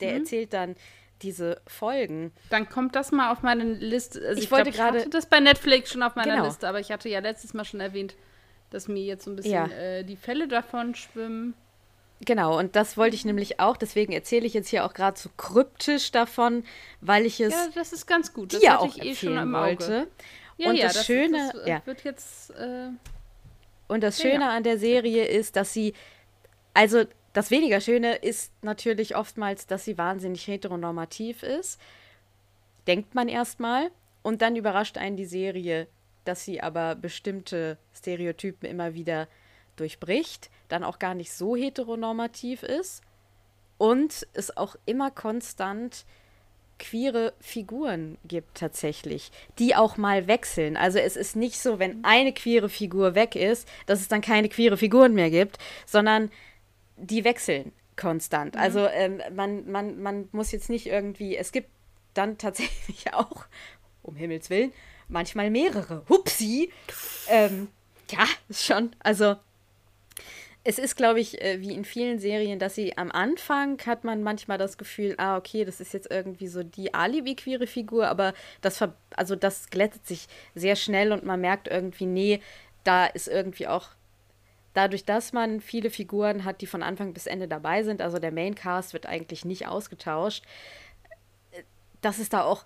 [0.00, 0.20] der mhm.
[0.20, 0.76] erzählt dann
[1.22, 2.32] diese Folgen.
[2.50, 4.20] Dann kommt das mal auf meine Liste.
[4.20, 4.98] Also ich, ich wollte gerade.
[4.98, 6.46] Ich hatte das bei Netflix schon auf meiner genau.
[6.46, 8.14] Liste, aber ich hatte ja letztes Mal schon erwähnt,
[8.70, 9.66] dass mir jetzt so ein bisschen ja.
[9.68, 11.54] äh, die Fälle davon schwimmen.
[12.24, 15.28] Genau, und das wollte ich nämlich auch, deswegen erzähle ich jetzt hier auch gerade so
[15.36, 16.64] kryptisch davon,
[17.00, 18.54] weil ich es ja, das ist ganz gut.
[18.54, 20.08] Das dir auch eh schon wollte.
[20.56, 21.82] Ja, und ja, das, das Schöne, das, ja.
[21.84, 22.88] wird jetzt äh,
[23.88, 24.56] und das Schöne ja.
[24.56, 25.92] an der Serie ist, dass sie
[26.72, 31.78] also das weniger Schöne ist natürlich oftmals, dass sie wahnsinnig heteronormativ ist.
[32.86, 33.90] denkt man erstmal.
[34.22, 35.86] Und dann überrascht einen die Serie,
[36.24, 39.28] dass sie aber bestimmte Stereotypen immer wieder
[39.76, 43.02] durchbricht, dann auch gar nicht so heteronormativ ist
[43.78, 46.04] und es auch immer konstant
[46.78, 50.76] queere Figuren gibt tatsächlich, die auch mal wechseln.
[50.76, 54.48] Also es ist nicht so, wenn eine queere Figur weg ist, dass es dann keine
[54.48, 56.30] queere Figuren mehr gibt, sondern
[56.96, 58.54] die wechseln konstant.
[58.54, 58.60] Mhm.
[58.60, 61.70] Also ähm, man, man, man muss jetzt nicht irgendwie, es gibt
[62.14, 63.46] dann tatsächlich auch,
[64.02, 64.72] um Himmels Willen,
[65.08, 66.04] manchmal mehrere.
[66.08, 66.70] Hupsi!
[67.28, 67.68] Ähm,
[68.10, 68.94] ja, schon.
[69.00, 69.36] Also
[70.68, 74.24] es ist, glaube ich, äh, wie in vielen Serien, dass sie am Anfang hat man
[74.24, 78.82] manchmal das Gefühl, ah, okay, das ist jetzt irgendwie so die Alibi-queere Figur, aber das,
[79.14, 80.26] also das glättet sich
[80.56, 82.40] sehr schnell und man merkt irgendwie, nee,
[82.82, 83.90] da ist irgendwie auch
[84.74, 88.32] dadurch, dass man viele Figuren hat, die von Anfang bis Ende dabei sind, also der
[88.32, 90.44] Maincast wird eigentlich nicht ausgetauscht,
[91.52, 91.62] äh,
[92.00, 92.64] dass es da auch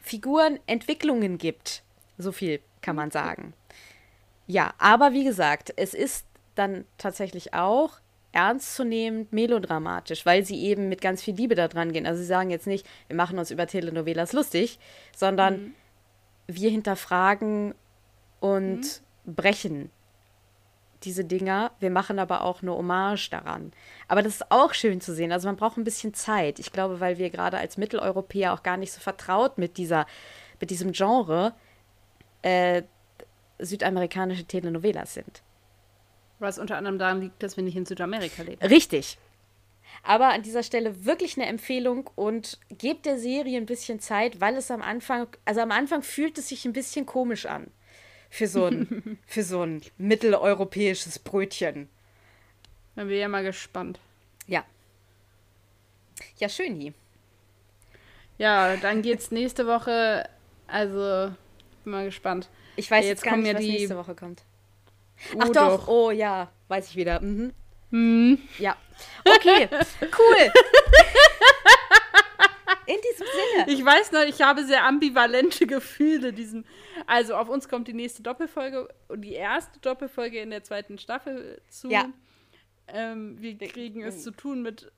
[0.00, 1.82] Figurenentwicklungen gibt.
[2.18, 3.52] So viel kann man sagen.
[4.46, 6.25] Ja, aber wie gesagt, es ist
[6.56, 8.00] dann tatsächlich auch
[8.32, 12.06] ernstzunehmend melodramatisch, weil sie eben mit ganz viel Liebe da dran gehen.
[12.06, 14.78] Also sie sagen jetzt nicht, wir machen uns über Telenovelas lustig,
[15.16, 15.74] sondern mhm.
[16.46, 17.74] wir hinterfragen
[18.40, 18.80] und
[19.24, 19.34] mhm.
[19.34, 19.90] brechen
[21.02, 21.70] diese Dinger.
[21.80, 23.72] Wir machen aber auch eine Hommage daran.
[24.08, 25.32] Aber das ist auch schön zu sehen.
[25.32, 26.58] Also man braucht ein bisschen Zeit.
[26.58, 30.06] Ich glaube, weil wir gerade als Mitteleuropäer auch gar nicht so vertraut mit dieser,
[30.60, 31.54] mit diesem Genre
[32.42, 32.82] äh,
[33.58, 35.42] südamerikanische Telenovelas sind.
[36.38, 38.64] Was unter anderem daran liegt, dass wir nicht in Südamerika leben.
[38.66, 39.18] Richtig.
[40.02, 44.56] Aber an dieser Stelle wirklich eine Empfehlung und gebt der Serie ein bisschen Zeit, weil
[44.56, 47.70] es am Anfang, also am Anfang fühlt es sich ein bisschen komisch an.
[48.30, 51.88] Für so ein, für so ein mitteleuropäisches Brötchen.
[52.94, 53.98] Dann bin ich ja mal gespannt.
[54.46, 54.64] Ja.
[56.38, 56.92] Ja, schön hier.
[58.38, 60.28] Ja, dann geht's nächste Woche.
[60.66, 61.34] Also,
[61.84, 62.48] bin mal gespannt.
[62.76, 63.72] Ich weiß jetzt, jetzt gar nicht, ja was die...
[63.72, 64.42] nächste Woche kommt.
[65.34, 65.54] Oh, Ach doch.
[65.54, 65.88] doch.
[65.88, 67.20] oh ja, weiß ich wieder.
[67.20, 67.52] Mhm.
[67.90, 68.38] Hm.
[68.58, 68.76] Ja.
[69.24, 69.68] Okay,
[70.02, 70.52] cool.
[72.86, 73.76] In diesem Sinne.
[73.76, 76.32] Ich weiß noch, ich habe sehr ambivalente Gefühle.
[76.32, 76.64] Diesem,
[77.06, 81.60] also auf uns kommt die nächste Doppelfolge und die erste Doppelfolge in der zweiten Staffel
[81.68, 81.90] zu.
[81.90, 82.08] Ja.
[82.88, 84.92] Ähm, wir kriegen es zu tun mit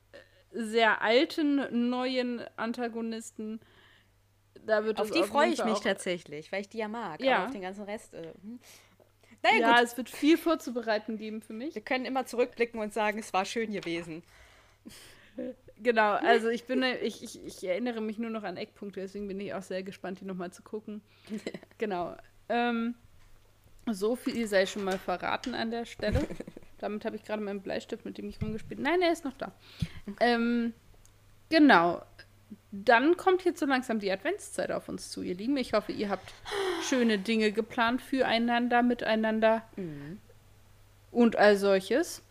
[0.53, 3.61] sehr alten, neuen Antagonisten.
[4.67, 7.23] Da wird auf die freue ich mich tatsächlich, weil ich die ja mag.
[7.23, 7.47] Ja.
[7.47, 8.13] Auf den ganzen Rest.
[8.13, 8.61] Äh, hm.
[9.43, 9.85] Naja, ja, gut.
[9.85, 11.75] es wird viel vorzubereiten geben für mich.
[11.75, 14.23] Wir können immer zurückblicken und sagen, es war schön gewesen.
[15.81, 19.39] Genau, also ich bin, ich, ich, ich erinnere mich nur noch an Eckpunkte, deswegen bin
[19.39, 21.01] ich auch sehr gespannt, die nochmal zu gucken.
[21.79, 22.17] genau.
[22.49, 22.95] Ähm,
[23.87, 26.27] so viel sei schon mal verraten an der Stelle.
[26.79, 28.81] Damit habe ich gerade meinen Bleistift, mit dem ich rumgespielt.
[28.81, 29.53] Nein, er ist noch da.
[30.21, 30.75] Ähm,
[31.49, 32.03] genau
[32.71, 35.57] dann kommt jetzt so langsam die Adventszeit auf uns zu, ihr Lieben.
[35.57, 36.33] Ich hoffe, ihr habt
[36.83, 40.19] schöne Dinge geplant füreinander, miteinander mhm.
[41.11, 42.23] und all solches.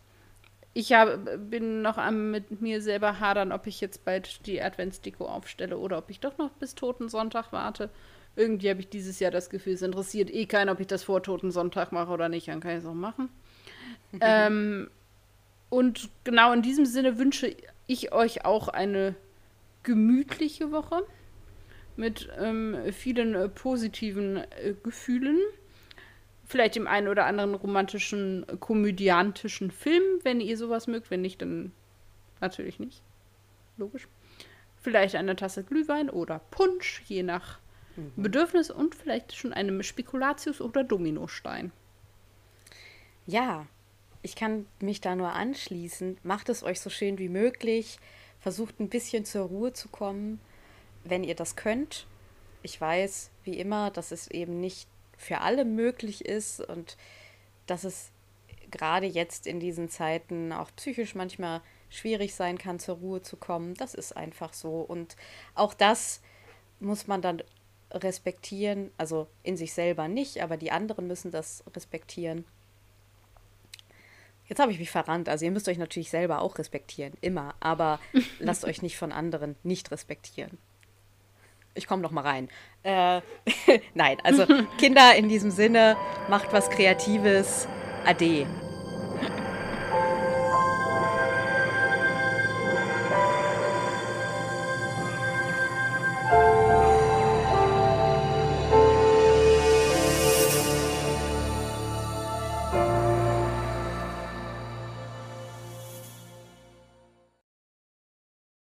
[0.74, 1.18] Ich hab,
[1.50, 5.98] bin noch am mit mir selber hadern, ob ich jetzt bald die Adventsdeko aufstelle oder
[5.98, 7.90] ob ich doch noch bis Toten Sonntag warte.
[8.36, 11.22] Irgendwie habe ich dieses Jahr das Gefühl, es interessiert eh keinen, ob ich das vor
[11.22, 12.46] Toten Sonntag mache oder nicht.
[12.46, 13.28] Dann kann ich es auch machen.
[14.20, 14.88] ähm,
[15.68, 17.54] und genau in diesem Sinne wünsche
[17.88, 19.16] ich euch auch eine
[19.82, 21.06] gemütliche Woche
[21.98, 25.38] mit ähm, vielen äh, positiven äh, Gefühlen.
[26.44, 31.10] Vielleicht dem einen oder anderen romantischen, äh, komödiantischen Film, wenn ihr sowas mögt.
[31.10, 31.72] Wenn nicht, dann
[32.40, 33.02] natürlich nicht.
[33.76, 34.06] Logisch.
[34.80, 37.58] Vielleicht eine Tasse Glühwein oder Punsch, je nach
[37.96, 38.12] mhm.
[38.22, 38.70] Bedürfnis.
[38.70, 41.72] Und vielleicht schon einem Spekulatius oder Dominostein.
[43.26, 43.66] Ja,
[44.22, 46.18] ich kann mich da nur anschließen.
[46.22, 47.98] Macht es euch so schön wie möglich
[48.48, 50.40] versucht ein bisschen zur Ruhe zu kommen,
[51.04, 52.06] wenn ihr das könnt.
[52.62, 54.88] Ich weiß, wie immer, dass es eben nicht
[55.18, 56.96] für alle möglich ist und
[57.66, 58.10] dass es
[58.70, 61.60] gerade jetzt in diesen Zeiten auch psychisch manchmal
[61.90, 63.74] schwierig sein kann, zur Ruhe zu kommen.
[63.74, 64.80] Das ist einfach so.
[64.80, 65.16] Und
[65.54, 66.22] auch das
[66.80, 67.42] muss man dann
[67.90, 68.90] respektieren.
[68.96, 72.46] Also in sich selber nicht, aber die anderen müssen das respektieren.
[74.48, 75.28] Jetzt habe ich mich verrannt.
[75.28, 77.54] Also ihr müsst euch natürlich selber auch respektieren, immer.
[77.60, 78.00] Aber
[78.38, 80.58] lasst euch nicht von anderen nicht respektieren.
[81.74, 82.48] Ich komme noch mal rein.
[82.82, 83.20] Äh,
[83.94, 84.46] Nein, also
[84.78, 85.96] Kinder in diesem Sinne,
[86.28, 87.68] macht was Kreatives.
[88.04, 88.46] Ade.